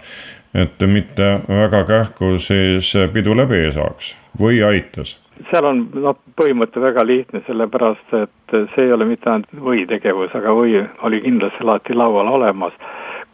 et 0.56 0.88
mitte 0.88 1.34
väga 1.52 1.84
kähku 1.92 2.38
siis 2.40 2.96
pidu 3.12 3.36
läbi 3.36 3.66
ei 3.68 3.76
saaks 3.76 4.16
või 4.40 4.64
aitas? 4.64 5.18
Seal 5.52 5.66
on 5.66 5.84
noh, 5.94 6.18
põhimõte 6.40 6.82
väga 6.82 7.04
lihtne, 7.06 7.42
sellepärast 7.48 8.14
et 8.18 8.56
see 8.74 8.86
ei 8.86 8.94
ole 8.94 9.06
mitte 9.10 9.30
ainult 9.32 9.62
võitegevus, 9.70 10.34
aga 10.38 10.54
või 10.56 10.80
oli 11.08 11.22
kindlasti 11.26 11.66
alati 11.66 11.98
laual 11.98 12.32
olemas. 12.38 12.74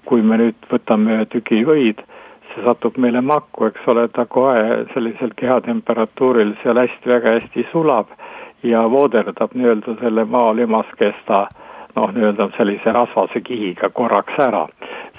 kui 0.05 0.21
me 0.21 0.35
nüüd 0.35 0.65
võtame 0.67 1.13
ühe 1.15 1.25
tüki 1.31 1.61
võid, 1.63 2.01
see 2.51 2.63
satub 2.65 2.97
meile 2.99 3.21
makku, 3.23 3.69
eks 3.69 3.85
ole, 3.87 4.07
ta 4.11 4.25
kohe 4.25 4.83
sellisel 4.93 5.31
kehatemperatuuril 5.39 6.51
seal 6.63 6.77
hästi, 6.77 7.09
väga 7.09 7.37
hästi 7.37 7.63
sulab 7.71 8.11
ja 8.67 8.83
vooderdab 8.91 9.55
nii-öelda 9.55 9.95
selle 10.01 10.25
maa 10.25 10.51
limaskesta 10.55 11.45
noh, 11.95 12.11
nii-öelda 12.13 12.49
sellise 12.57 12.91
rasvase 12.91 13.41
kihiga 13.41 13.89
korraks 13.89 14.39
ära. 14.39 14.67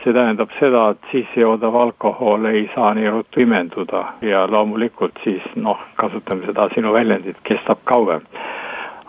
see 0.05 0.13
tähendab 0.13 0.51
seda, 0.59 0.89
et 0.91 1.07
sissejoodav 1.11 1.77
alkohol 1.81 2.45
ei 2.51 2.67
saa 2.75 2.91
nii 2.95 3.11
ruttu 3.11 3.41
imenduda 3.41 4.03
ja 4.21 4.43
loomulikult 4.51 5.21
siis 5.25 5.45
noh, 5.55 5.81
kasutame 5.97 6.47
seda 6.47 6.69
sinu 6.75 6.93
väljendit, 6.93 7.37
kestab 7.43 7.79
kauem. 7.85 8.27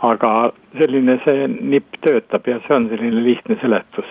aga 0.02 0.52
selline 0.80 1.18
see 1.26 1.48
nipp 1.48 1.98
töötab 2.02 2.48
ja 2.48 2.60
see 2.68 2.76
on 2.76 2.88
selline 2.90 3.24
lihtne 3.24 3.58
seletus. 3.62 4.06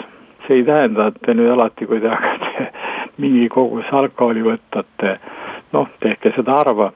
see 0.46 0.56
ei 0.56 0.64
tähenda, 0.64 1.06
et 1.06 1.22
te 1.26 1.34
nüüd 1.34 1.52
alati, 1.52 1.86
kui 1.86 2.00
te 2.00 2.08
hakkate 2.08 2.70
mingi 3.22 3.48
koguse 3.48 3.90
alkoholi 3.92 4.42
võtate, 4.42 5.18
noh, 5.72 5.88
tehke 6.00 6.34
seda 6.36 6.58
harva 6.60 6.92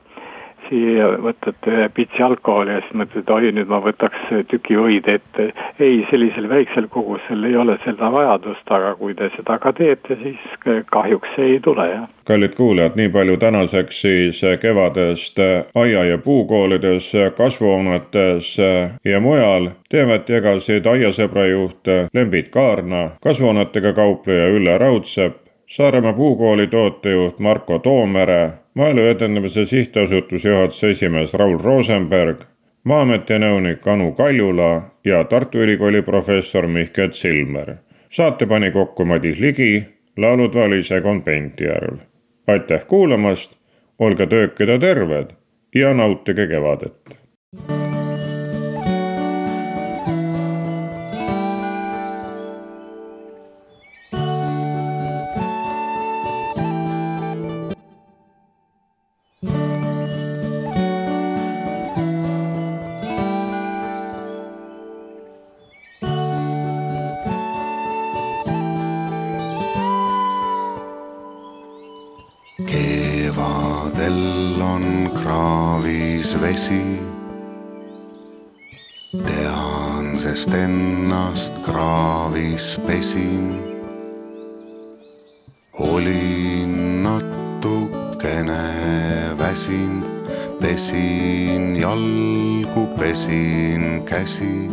siia 0.69 1.09
võtate 1.23 1.73
ühe 1.73 1.89
pitsi 1.95 2.23
alkoholi 2.23 2.75
ja 2.75 2.83
siis 2.85 2.97
mõtled, 3.01 3.31
oi, 3.35 3.53
nüüd 3.57 3.71
ma 3.71 3.81
võtaks 3.85 4.29
tüki 4.51 4.77
võid 4.79 5.09
ette. 5.11 5.51
ei, 5.81 6.05
sellisel 6.11 6.49
väiksel 6.49 6.89
kogusel 6.93 7.45
ei 7.49 7.57
ole 7.57 7.79
seda 7.85 8.11
vajadust, 8.13 8.71
aga 8.71 8.95
kui 9.01 9.15
te 9.19 9.31
seda 9.37 9.59
ka 9.63 9.73
teete, 9.73 10.19
siis 10.23 10.45
kahjuks 10.93 11.35
see 11.37 11.55
ei 11.55 11.61
tule, 11.65 11.89
jah. 11.91 12.07
kallid 12.29 12.55
kuulajad, 12.57 12.97
nii 13.01 13.09
palju 13.15 13.37
tänaseks 13.41 14.01
siis 14.05 14.43
kevadest 14.61 15.39
aia- 15.75 16.05
ja 16.05 16.19
puukoolides, 16.19 17.13
kasvuhoonetes 17.37 18.57
ja 19.05 19.21
mujal 19.21 19.71
teemat 19.91 20.29
jagasid 20.29 20.87
aiasõbra 20.87 21.47
juht 21.49 21.89
Lembit 22.15 22.49
Kaarna, 22.53 23.11
kasvuhoonetega 23.23 23.93
kaupleja 23.93 24.49
Ülle 24.53 24.79
Raudsepp, 24.79 25.48
Saaremaa 25.69 26.13
puukooli 26.13 26.67
tootejuht 26.67 27.41
Marko 27.41 27.79
Toomere, 27.79 28.51
Maaelu 28.75 29.01
Edendamise 29.01 29.65
Sihtasutuse 29.65 30.49
juhatuse 30.49 30.91
esimees 30.91 31.35
Raul 31.35 31.59
Rosenberg, 31.65 32.39
Maa-ameti 32.85 33.37
nõunik 33.43 33.85
Anu 33.93 34.13
Kaljula 34.17 34.71
ja 35.05 35.21
Tartu 35.25 35.61
Ülikooli 35.61 36.03
professor 36.03 36.67
Mihkel 36.67 37.13
Silmer. 37.13 37.75
saate 38.11 38.47
pani 38.47 38.71
kokku 38.71 39.05
Madis 39.05 39.41
Ligi, 39.41 39.85
laulud 40.17 40.55
valis 40.55 40.91
Egon 40.91 41.23
Pentjärv. 41.23 41.99
aitäh 42.47 42.87
kuulamast, 42.87 43.53
olge 43.99 44.27
töökad 44.27 44.69
ja 44.69 44.79
terved 44.79 45.31
ja 45.75 45.95
nautige 45.95 46.47
kevadet! 46.47 47.18
Pesin 93.39 94.03
käsi, 94.05 94.71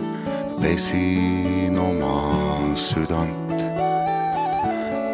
pesin 0.62 1.78
oma 1.80 2.76
südant, 2.76 3.58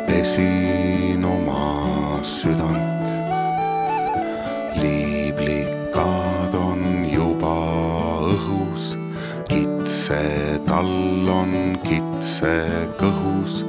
pesin 0.08 1.26
oma 1.26 2.20
südant. 2.24 3.02
liiblikad 4.76 6.54
on 6.54 7.06
juba 7.12 7.58
õhus, 8.32 8.96
kitse 9.50 10.24
tall 10.66 11.28
on 11.28 11.76
kitse 11.84 12.56
kõhus, 13.00 13.66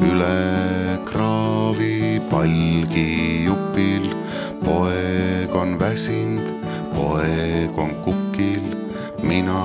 üle 0.00 0.98
kraavi 1.04 2.20
palgijupil. 2.30 4.14
poeg 4.64 5.52
on 5.54 5.78
väsinud, 5.78 6.64
poeg 6.94 7.78
on 7.78 7.92
kukil, 8.04 8.25
mina 9.46 9.62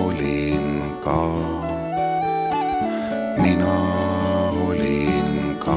olin 0.00 0.96
ka. 1.04 1.20
mina 3.36 3.76
olin 4.64 5.60
ka 5.60 5.76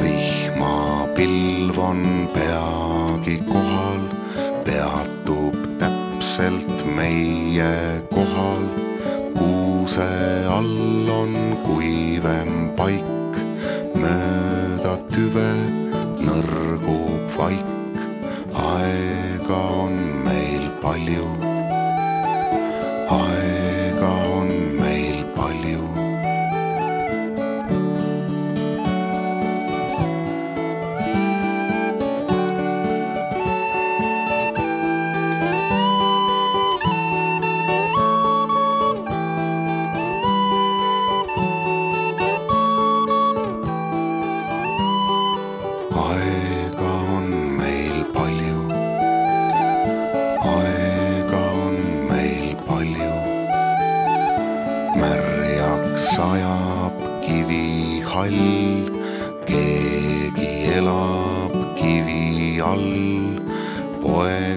vihmapilv 0.00 1.76
on 1.78 2.00
peagi 2.32 3.36
kohal, 3.44 4.00
peatub 4.64 5.52
täpselt 5.76 6.72
meie 6.96 8.00
kohal. 8.08 8.64
kuuse 9.36 10.33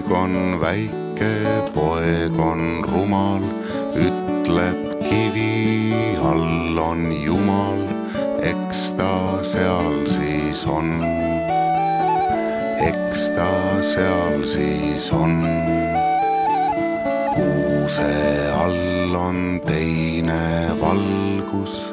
poeg 0.08 0.20
on 0.24 0.60
väike, 0.60 1.32
poeg 1.74 2.38
on 2.40 2.80
rumal, 2.88 3.42
ütleb 3.92 5.02
kivi 5.04 6.16
all 6.24 6.78
on 6.80 7.12
jumal, 7.12 7.82
eks 8.40 8.94
ta 8.96 9.12
seal 9.44 10.06
siis 10.08 10.64
on 10.64 10.88
eks 12.80 13.30
ta 13.36 13.52
seal 13.84 14.46
siis 14.48 15.10
on. 15.12 15.36
kuuse 17.36 18.12
all 18.56 19.14
on 19.14 19.60
teine 19.66 20.72
valgus. 20.80 21.92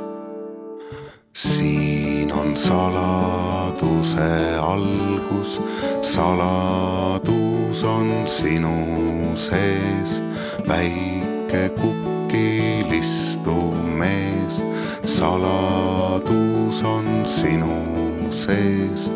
siin 1.34 2.32
on 2.32 2.55
saladuse 2.55 4.32
algus, 4.61 5.59
saladus 6.01 7.45
on 7.84 8.28
sinu 8.28 9.36
sees, 9.36 10.21
väike 10.67 11.69
kukil 11.76 12.93
istuv 12.93 13.76
mees. 13.97 14.61
saladus 15.03 16.84
on 16.84 17.05
sinu 17.26 18.32
sees, 18.32 19.09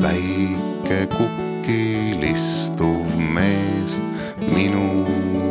väike 0.00 1.06
kukil 1.16 2.22
istuv 2.22 3.16
mees, 3.16 3.96
minul 4.54 5.41